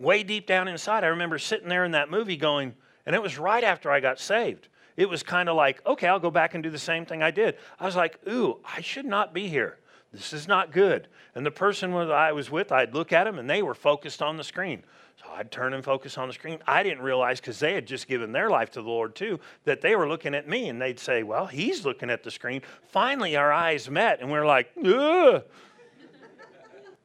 Way 0.04 0.24
deep 0.24 0.46
down 0.46 0.68
inside, 0.68 1.04
I 1.04 1.08
remember 1.08 1.40
sitting 1.40 1.70
there 1.70 1.86
in 1.86 1.92
that 1.92 2.12
movie 2.12 2.38
going, 2.38 2.76
and 3.06 3.16
it 3.16 3.22
was 3.22 3.38
right 3.38 3.64
after 3.64 3.90
I 3.90 4.00
got 4.00 4.20
saved 4.20 4.68
it 4.98 5.10
was 5.10 5.24
kind 5.24 5.50
of 5.50 5.56
like, 5.56 5.86
okay, 5.86 6.08
I'll 6.08 6.20
go 6.20 6.32
back 6.32 6.54
and 6.54 6.64
do 6.64 6.70
the 6.70 6.80
same 6.80 7.06
thing 7.06 7.24
I 7.24 7.32
did. 7.32 7.58
I 7.80 7.86
was 7.86 7.96
like, 7.96 8.20
ooh, 8.28 8.60
I 8.64 8.82
should 8.82 9.06
not 9.06 9.34
be 9.34 9.48
here. 9.48 9.80
This 10.12 10.34
is 10.34 10.48
not 10.48 10.72
good. 10.72 11.08
And 11.34 11.46
the 11.46 11.52
person 11.52 11.94
I 11.94 12.32
was 12.32 12.52
with, 12.52 12.72
I'd 12.72 12.94
look 12.94 13.12
at 13.12 13.24
them 13.24 13.40
and 13.40 13.50
they 13.50 13.64
were 13.64 13.74
focused 13.74 14.22
on 14.22 14.38
the 14.38 14.44
screen. 14.44 14.84
So 15.18 15.26
I'd 15.34 15.52
turn 15.52 15.74
and 15.74 15.84
focus 15.84 16.18
on 16.18 16.28
the 16.28 16.34
screen. 16.34 16.60
I 16.68 16.84
didn't 16.84 17.04
realize 17.04 17.40
because 17.40 17.58
they 17.58 17.74
had 17.74 17.88
just 17.88 18.08
given 18.08 18.32
their 18.32 18.50
life 18.50 18.72
to 18.72 18.82
the 18.82 18.88
Lord 18.88 19.16
too 19.16 19.40
that 19.64 19.82
they 19.82 19.96
were 19.96 20.08
looking 20.08 20.36
at 20.36 20.48
me 20.48 20.70
and 20.70 20.80
they'd 20.80 21.00
say, 21.00 21.24
well, 21.24 21.48
he's 21.48 21.86
looking 21.86 22.12
at 22.12 22.24
the 22.24 22.30
screen. 22.30 22.62
Finally, 22.90 23.36
our 23.36 23.52
eyes 23.52 23.90
met 23.90 24.22
and 24.22 24.32
we 24.32 24.38
are 24.38 24.46
like, 24.46 24.72
ugh. 24.86 25.44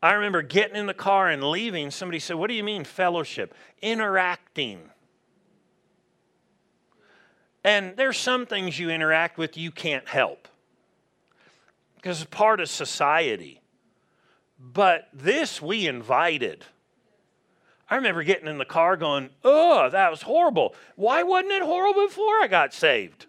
I 0.02 0.12
remember 0.12 0.42
getting 0.42 0.76
in 0.76 0.86
the 0.86 0.94
car 0.94 1.28
and 1.28 1.42
leaving. 1.42 1.90
Somebody 1.90 2.18
said, 2.18 2.36
What 2.36 2.48
do 2.48 2.54
you 2.54 2.64
mean 2.64 2.84
fellowship? 2.84 3.54
Interacting. 3.82 4.90
And 7.64 7.96
there's 7.96 8.16
some 8.16 8.46
things 8.46 8.78
you 8.78 8.90
interact 8.90 9.36
with 9.36 9.56
you 9.56 9.70
can't 9.70 10.06
help 10.08 10.48
because 11.96 12.22
it's 12.22 12.30
part 12.30 12.60
of 12.60 12.68
society. 12.68 13.60
But 14.58 15.08
this 15.12 15.60
we 15.60 15.86
invited. 15.86 16.64
I 17.90 17.96
remember 17.96 18.22
getting 18.22 18.48
in 18.48 18.58
the 18.58 18.64
car 18.64 18.96
going, 18.96 19.30
oh, 19.44 19.88
that 19.90 20.10
was 20.10 20.22
horrible. 20.22 20.74
Why 20.96 21.22
wasn't 21.22 21.52
it 21.52 21.62
horrible 21.62 22.06
before 22.06 22.40
I 22.40 22.46
got 22.48 22.72
saved? 22.72 23.26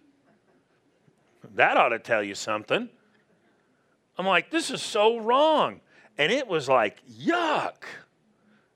That 1.55 1.77
ought 1.77 1.89
to 1.89 1.99
tell 1.99 2.23
you 2.23 2.35
something. 2.35 2.89
I'm 4.17 4.25
like, 4.25 4.51
this 4.51 4.69
is 4.69 4.81
so 4.81 5.17
wrong. 5.17 5.81
And 6.19 6.33
it 6.33 6.47
was 6.47 6.67
like, 6.67 7.01
yuck. 7.09 7.85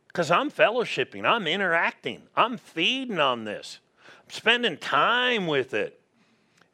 Because 0.07 0.31
I'm 0.31 0.49
fellowshipping, 0.49 1.25
I'm 1.25 1.45
interacting, 1.45 2.23
I'm 2.35 2.57
feeding 2.57 3.19
on 3.19 3.43
this 3.43 3.79
I'm 4.23 4.29
spending 4.29 4.77
time 4.77 5.47
with 5.47 5.73
it. 5.73 5.99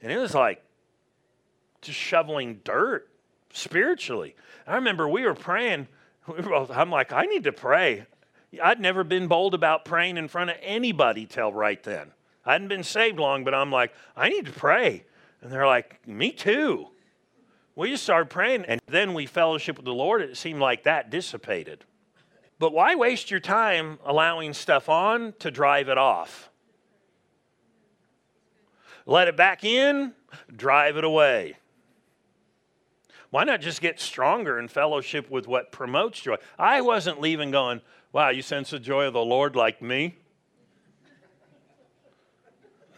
And 0.01 0.11
it 0.11 0.17
was 0.17 0.35
like 0.35 0.61
just 1.81 1.97
shoveling 1.97 2.61
dirt 2.63 3.09
spiritually. 3.51 4.35
I 4.67 4.75
remember 4.75 5.07
we 5.07 5.23
were 5.23 5.33
praying. 5.33 5.87
I'm 6.27 6.91
like, 6.91 7.11
I 7.11 7.23
need 7.23 7.45
to 7.45 7.51
pray. 7.51 8.05
I'd 8.61 8.79
never 8.79 9.03
been 9.03 9.27
bold 9.27 9.53
about 9.53 9.85
praying 9.85 10.17
in 10.17 10.27
front 10.27 10.51
of 10.51 10.57
anybody 10.61 11.25
till 11.25 11.51
right 11.51 11.81
then. 11.81 12.11
I 12.45 12.53
hadn't 12.53 12.67
been 12.67 12.83
saved 12.83 13.19
long, 13.19 13.43
but 13.43 13.55
I'm 13.55 13.71
like, 13.71 13.93
I 14.15 14.29
need 14.29 14.45
to 14.45 14.51
pray. 14.51 15.05
And 15.41 15.51
they're 15.51 15.67
like, 15.67 16.05
Me 16.07 16.31
too. 16.31 16.89
We 17.79 17.91
just 17.91 18.03
started 18.03 18.29
praying, 18.29 18.65
and 18.65 18.81
then 18.87 19.13
we 19.13 19.25
fellowship 19.25 19.77
with 19.77 19.85
the 19.85 19.93
Lord. 19.93 20.21
It 20.21 20.35
seemed 20.35 20.59
like 20.59 20.83
that 20.83 21.09
dissipated. 21.09 21.85
But 22.59 22.73
why 22.73 22.95
waste 22.95 23.31
your 23.31 23.39
time 23.39 23.99
allowing 24.05 24.51
stuff 24.53 24.89
on 24.89 25.33
to 25.39 25.49
drive 25.49 25.87
it 25.87 25.97
off? 25.97 26.49
let 29.05 29.29
it 29.29 29.37
back 29.37 29.63
in, 29.63 30.13
drive 30.53 30.97
it 30.97 31.05
away. 31.05 31.55
Why 33.29 33.45
not 33.45 33.61
just 33.61 33.79
get 33.79 33.97
stronger 34.01 34.59
in 34.59 34.67
fellowship 34.67 35.31
with 35.31 35.47
what 35.47 35.71
promotes 35.71 36.19
joy? 36.19 36.35
I 36.59 36.81
wasn't 36.81 37.21
leaving 37.21 37.49
going, 37.49 37.79
wow, 38.11 38.27
you 38.27 38.41
sense 38.41 38.71
the 38.71 38.79
joy 38.79 39.05
of 39.05 39.13
the 39.13 39.23
Lord 39.23 39.55
like 39.55 39.81
me? 39.81 40.17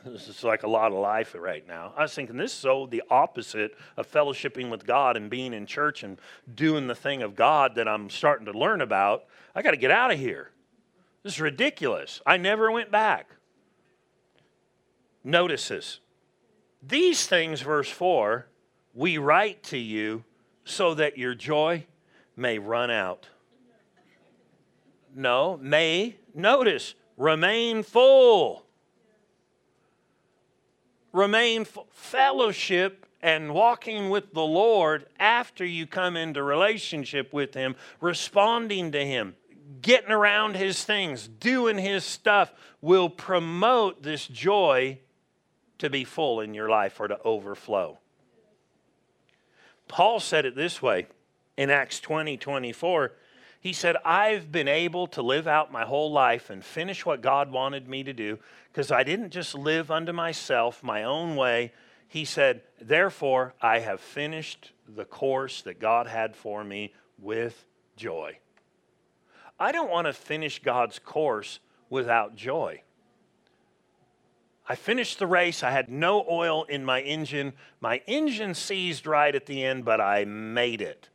This 0.05 0.27
is 0.27 0.43
like 0.43 0.63
a 0.63 0.69
lot 0.69 0.91
of 0.91 0.97
life 0.97 1.35
right 1.37 1.67
now. 1.67 1.93
I 1.95 2.01
was 2.01 2.13
thinking 2.13 2.35
this 2.35 2.51
is 2.51 2.57
so 2.57 2.87
the 2.87 3.03
opposite 3.09 3.77
of 3.97 4.11
fellowshipping 4.11 4.69
with 4.69 4.85
God 4.85 5.15
and 5.15 5.29
being 5.29 5.53
in 5.53 5.65
church 5.65 6.03
and 6.03 6.19
doing 6.53 6.87
the 6.87 6.95
thing 6.95 7.21
of 7.21 7.35
God 7.35 7.75
that 7.75 7.87
I'm 7.87 8.09
starting 8.09 8.45
to 8.47 8.57
learn 8.57 8.81
about. 8.81 9.25
I 9.53 9.61
got 9.61 9.71
to 9.71 9.77
get 9.77 9.91
out 9.91 10.11
of 10.11 10.17
here. 10.17 10.51
This 11.23 11.33
is 11.33 11.41
ridiculous. 11.41 12.21
I 12.25 12.37
never 12.37 12.71
went 12.71 12.91
back. 12.91 13.29
Notice 15.23 15.67
this. 15.67 15.99
These 16.81 17.27
things, 17.27 17.61
verse 17.61 17.89
4, 17.89 18.47
we 18.95 19.19
write 19.19 19.61
to 19.63 19.77
you 19.77 20.23
so 20.65 20.95
that 20.95 21.17
your 21.17 21.35
joy 21.35 21.85
may 22.35 22.57
run 22.57 22.89
out. 22.89 23.27
No, 25.13 25.57
may, 25.61 26.15
notice, 26.33 26.95
remain 27.17 27.83
full. 27.83 28.65
Remain 31.13 31.65
fellowship 31.91 33.05
and 33.21 33.53
walking 33.53 34.09
with 34.09 34.33
the 34.33 34.41
Lord 34.41 35.05
after 35.19 35.65
you 35.65 35.85
come 35.85 36.15
into 36.15 36.41
relationship 36.41 37.33
with 37.33 37.53
Him, 37.53 37.75
responding 37.99 38.91
to 38.93 39.05
Him, 39.05 39.35
getting 39.81 40.11
around 40.11 40.55
His 40.55 40.83
things, 40.83 41.27
doing 41.27 41.77
His 41.77 42.03
stuff 42.03 42.53
will 42.81 43.09
promote 43.09 44.03
this 44.03 44.27
joy 44.27 44.99
to 45.77 45.89
be 45.89 46.03
full 46.03 46.39
in 46.39 46.53
your 46.53 46.69
life 46.69 46.99
or 46.99 47.07
to 47.07 47.21
overflow. 47.23 47.99
Paul 49.87 50.19
said 50.19 50.45
it 50.45 50.55
this 50.55 50.81
way 50.81 51.07
in 51.57 51.69
Acts 51.69 51.99
20 51.99 52.37
24. 52.37 53.11
He 53.61 53.73
said, 53.73 53.95
I've 54.03 54.51
been 54.51 54.67
able 54.67 55.05
to 55.07 55.21
live 55.21 55.47
out 55.47 55.71
my 55.71 55.85
whole 55.85 56.11
life 56.11 56.49
and 56.49 56.65
finish 56.65 57.05
what 57.05 57.21
God 57.21 57.51
wanted 57.51 57.87
me 57.87 58.03
to 58.03 58.11
do 58.11 58.39
because 58.73 58.91
I 58.91 59.03
didn't 59.03 59.29
just 59.29 59.53
live 59.53 59.91
unto 59.91 60.11
myself, 60.11 60.81
my 60.81 61.03
own 61.03 61.35
way. 61.35 61.71
He 62.07 62.25
said, 62.25 62.63
Therefore, 62.81 63.53
I 63.61 63.77
have 63.79 64.01
finished 64.01 64.71
the 64.87 65.05
course 65.05 65.61
that 65.61 65.79
God 65.79 66.07
had 66.07 66.35
for 66.35 66.63
me 66.63 66.91
with 67.19 67.67
joy. 67.95 68.39
I 69.59 69.71
don't 69.71 69.91
want 69.91 70.07
to 70.07 70.13
finish 70.13 70.57
God's 70.63 70.97
course 70.97 71.59
without 71.87 72.35
joy. 72.35 72.81
I 74.67 74.73
finished 74.73 75.19
the 75.19 75.27
race. 75.27 75.61
I 75.61 75.69
had 75.69 75.87
no 75.87 76.25
oil 76.27 76.63
in 76.63 76.83
my 76.83 77.01
engine. 77.01 77.53
My 77.79 78.01
engine 78.07 78.55
seized 78.55 79.05
right 79.05 79.35
at 79.35 79.45
the 79.45 79.63
end, 79.63 79.85
but 79.85 80.01
I 80.01 80.25
made 80.25 80.81
it. 80.81 81.09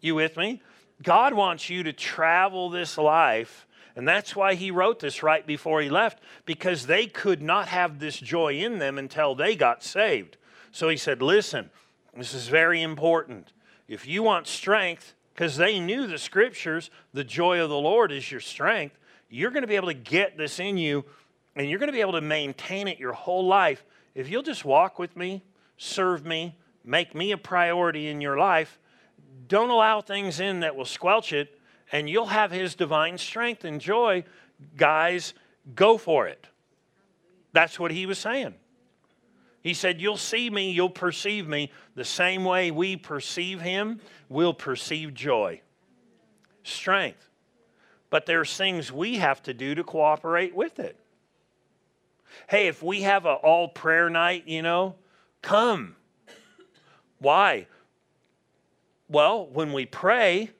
You 0.00 0.14
with 0.14 0.36
me? 0.36 0.62
God 1.02 1.34
wants 1.34 1.70
you 1.70 1.82
to 1.84 1.92
travel 1.92 2.70
this 2.70 2.98
life, 2.98 3.66
and 3.94 4.06
that's 4.06 4.34
why 4.34 4.54
He 4.54 4.70
wrote 4.70 5.00
this 5.00 5.22
right 5.22 5.46
before 5.46 5.80
He 5.80 5.88
left, 5.88 6.20
because 6.44 6.86
they 6.86 7.06
could 7.06 7.42
not 7.42 7.68
have 7.68 7.98
this 7.98 8.18
joy 8.18 8.54
in 8.54 8.78
them 8.78 8.98
until 8.98 9.34
they 9.34 9.54
got 9.54 9.82
saved. 9.82 10.36
So 10.72 10.88
He 10.88 10.96
said, 10.96 11.22
Listen, 11.22 11.70
this 12.16 12.34
is 12.34 12.48
very 12.48 12.82
important. 12.82 13.52
If 13.86 14.06
you 14.06 14.22
want 14.22 14.46
strength, 14.46 15.14
because 15.34 15.56
they 15.56 15.78
knew 15.78 16.06
the 16.06 16.18
scriptures, 16.18 16.90
the 17.12 17.24
joy 17.24 17.62
of 17.62 17.70
the 17.70 17.78
Lord 17.78 18.12
is 18.12 18.30
your 18.30 18.40
strength 18.40 18.98
you're 19.28 19.50
going 19.50 19.62
to 19.62 19.68
be 19.68 19.76
able 19.76 19.88
to 19.88 19.94
get 19.94 20.36
this 20.36 20.58
in 20.58 20.78
you 20.78 21.04
and 21.56 21.68
you're 21.68 21.78
going 21.78 21.88
to 21.88 21.92
be 21.92 22.00
able 22.00 22.12
to 22.12 22.20
maintain 22.20 22.88
it 22.88 22.98
your 22.98 23.12
whole 23.12 23.46
life 23.46 23.84
if 24.14 24.28
you'll 24.28 24.42
just 24.42 24.64
walk 24.64 24.98
with 24.98 25.16
me, 25.16 25.44
serve 25.76 26.26
me, 26.26 26.56
make 26.84 27.14
me 27.14 27.30
a 27.30 27.36
priority 27.36 28.08
in 28.08 28.20
your 28.20 28.36
life. 28.36 28.80
Don't 29.48 29.70
allow 29.70 30.00
things 30.00 30.40
in 30.40 30.60
that 30.60 30.76
will 30.76 30.84
squelch 30.84 31.32
it, 31.32 31.58
and 31.90 32.08
you'll 32.08 32.26
have 32.26 32.50
His 32.50 32.74
divine 32.74 33.18
strength 33.18 33.64
and 33.64 33.80
joy. 33.80 34.24
Guys, 34.76 35.34
go 35.74 35.98
for 35.98 36.28
it. 36.28 36.46
That's 37.52 37.80
what 37.80 37.90
He 37.90 38.06
was 38.06 38.18
saying. 38.18 38.54
He 39.62 39.74
said, 39.74 40.00
You'll 40.00 40.16
see 40.16 40.50
me, 40.50 40.70
you'll 40.70 40.90
perceive 40.90 41.48
me 41.48 41.72
the 41.94 42.04
same 42.04 42.44
way 42.44 42.70
we 42.70 42.96
perceive 42.96 43.60
Him, 43.60 44.00
we'll 44.28 44.54
perceive 44.54 45.14
joy, 45.14 45.62
strength 46.62 47.28
but 48.10 48.26
there's 48.26 48.56
things 48.56 48.90
we 48.90 49.16
have 49.16 49.42
to 49.44 49.54
do 49.54 49.74
to 49.74 49.84
cooperate 49.84 50.54
with 50.54 50.78
it. 50.78 50.98
Hey, 52.48 52.68
if 52.68 52.82
we 52.82 53.02
have 53.02 53.26
an 53.26 53.36
all 53.42 53.68
prayer 53.68 54.08
night, 54.08 54.46
you 54.46 54.62
know, 54.62 54.94
come. 55.42 55.96
Why? 57.18 57.66
Well, 59.08 59.46
when 59.46 59.72
we 59.72 59.86
pray, 59.86 60.50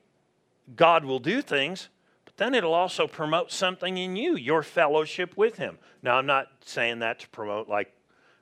God 0.75 1.05
will 1.05 1.19
do 1.19 1.41
things, 1.41 1.89
but 2.25 2.37
then 2.37 2.55
it'll 2.55 2.73
also 2.73 3.07
promote 3.07 3.51
something 3.51 3.97
in 3.97 4.15
you, 4.15 4.35
your 4.35 4.63
fellowship 4.63 5.37
with 5.37 5.57
Him. 5.57 5.77
Now, 6.01 6.15
I'm 6.17 6.25
not 6.25 6.47
saying 6.65 6.99
that 6.99 7.19
to 7.19 7.29
promote 7.29 7.67
like 7.67 7.93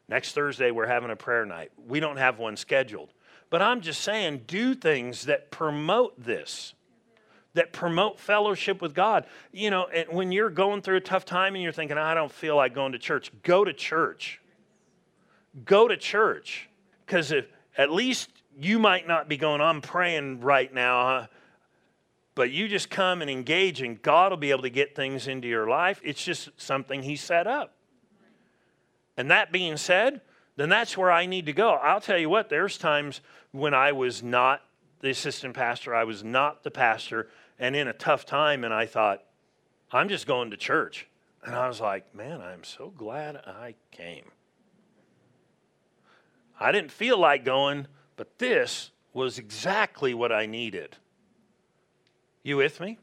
next 0.07 0.33
Thursday 0.33 0.71
we're 0.71 0.87
having 0.87 1.09
a 1.09 1.15
prayer 1.15 1.45
night. 1.45 1.71
We 1.87 1.99
don't 1.99 2.17
have 2.17 2.39
one 2.39 2.55
scheduled. 2.57 3.13
But 3.49 3.61
I'm 3.61 3.81
just 3.81 4.01
saying 4.01 4.43
do 4.47 4.75
things 4.75 5.25
that 5.25 5.51
promote 5.51 6.21
this 6.21 6.73
that 7.57 7.73
promote 7.73 8.19
fellowship 8.19 8.81
with 8.83 8.93
God. 8.93 9.25
You 9.51 9.71
know, 9.71 9.87
and 9.87 10.09
when 10.09 10.31
you're 10.31 10.51
going 10.51 10.81
through 10.83 10.97
a 10.97 11.01
tough 11.01 11.25
time 11.25 11.55
and 11.55 11.63
you're 11.63 11.71
thinking, 11.71 11.97
I 11.97 12.13
don't 12.13 12.31
feel 12.31 12.55
like 12.55 12.75
going 12.75 12.91
to 12.91 12.99
church, 12.99 13.31
go 13.41 13.65
to 13.65 13.73
church. 13.73 14.39
Go 15.65 15.87
to 15.87 15.97
church. 15.97 16.69
Because 17.05 17.33
at 17.77 17.91
least 17.91 18.29
you 18.59 18.79
might 18.79 19.07
not 19.07 19.29
be 19.29 19.37
going, 19.37 19.61
I'm 19.61 19.81
praying 19.81 20.41
right 20.41 20.73
now, 20.73 21.05
huh? 21.05 21.27
but 22.35 22.51
you 22.51 22.67
just 22.67 22.89
come 22.89 23.21
and 23.21 23.31
engage, 23.31 23.81
and 23.81 24.01
God 24.01 24.31
will 24.31 24.37
be 24.37 24.51
able 24.51 24.61
to 24.61 24.69
get 24.69 24.95
things 24.95 25.27
into 25.27 25.47
your 25.47 25.67
life. 25.67 25.99
It's 26.03 26.23
just 26.23 26.49
something 26.57 27.01
He 27.01 27.15
set 27.15 27.47
up. 27.47 27.73
And 29.17 29.31
that 29.31 29.51
being 29.51 29.77
said, 29.77 30.21
then 30.55 30.69
that's 30.69 30.95
where 30.95 31.11
I 31.11 31.25
need 31.25 31.47
to 31.47 31.53
go. 31.53 31.71
I'll 31.71 32.01
tell 32.01 32.17
you 32.17 32.29
what, 32.29 32.49
there's 32.49 32.77
times 32.77 33.21
when 33.51 33.73
I 33.73 33.91
was 33.91 34.21
not 34.21 34.61
the 34.99 35.09
assistant 35.09 35.55
pastor, 35.55 35.95
I 35.95 36.03
was 36.03 36.23
not 36.23 36.63
the 36.63 36.71
pastor, 36.71 37.29
and 37.59 37.75
in 37.75 37.87
a 37.87 37.93
tough 37.93 38.25
time, 38.25 38.63
and 38.63 38.73
I 38.73 38.85
thought, 38.85 39.23
I'm 39.91 40.09
just 40.09 40.27
going 40.27 40.51
to 40.51 40.57
church. 40.57 41.07
And 41.43 41.55
I 41.55 41.67
was 41.67 41.79
like, 41.79 42.13
man, 42.13 42.41
I'm 42.41 42.63
so 42.63 42.91
glad 42.95 43.37
I 43.37 43.75
came. 43.91 44.25
I 46.59 46.71
didn't 46.71 46.91
feel 46.91 47.17
like 47.17 47.45
going, 47.45 47.87
but 48.17 48.39
this 48.39 48.91
was 49.13 49.39
exactly 49.39 50.13
what 50.13 50.31
I 50.31 50.45
needed. 50.45 50.97
You 52.43 52.57
with 52.57 52.81
me? 52.81 52.97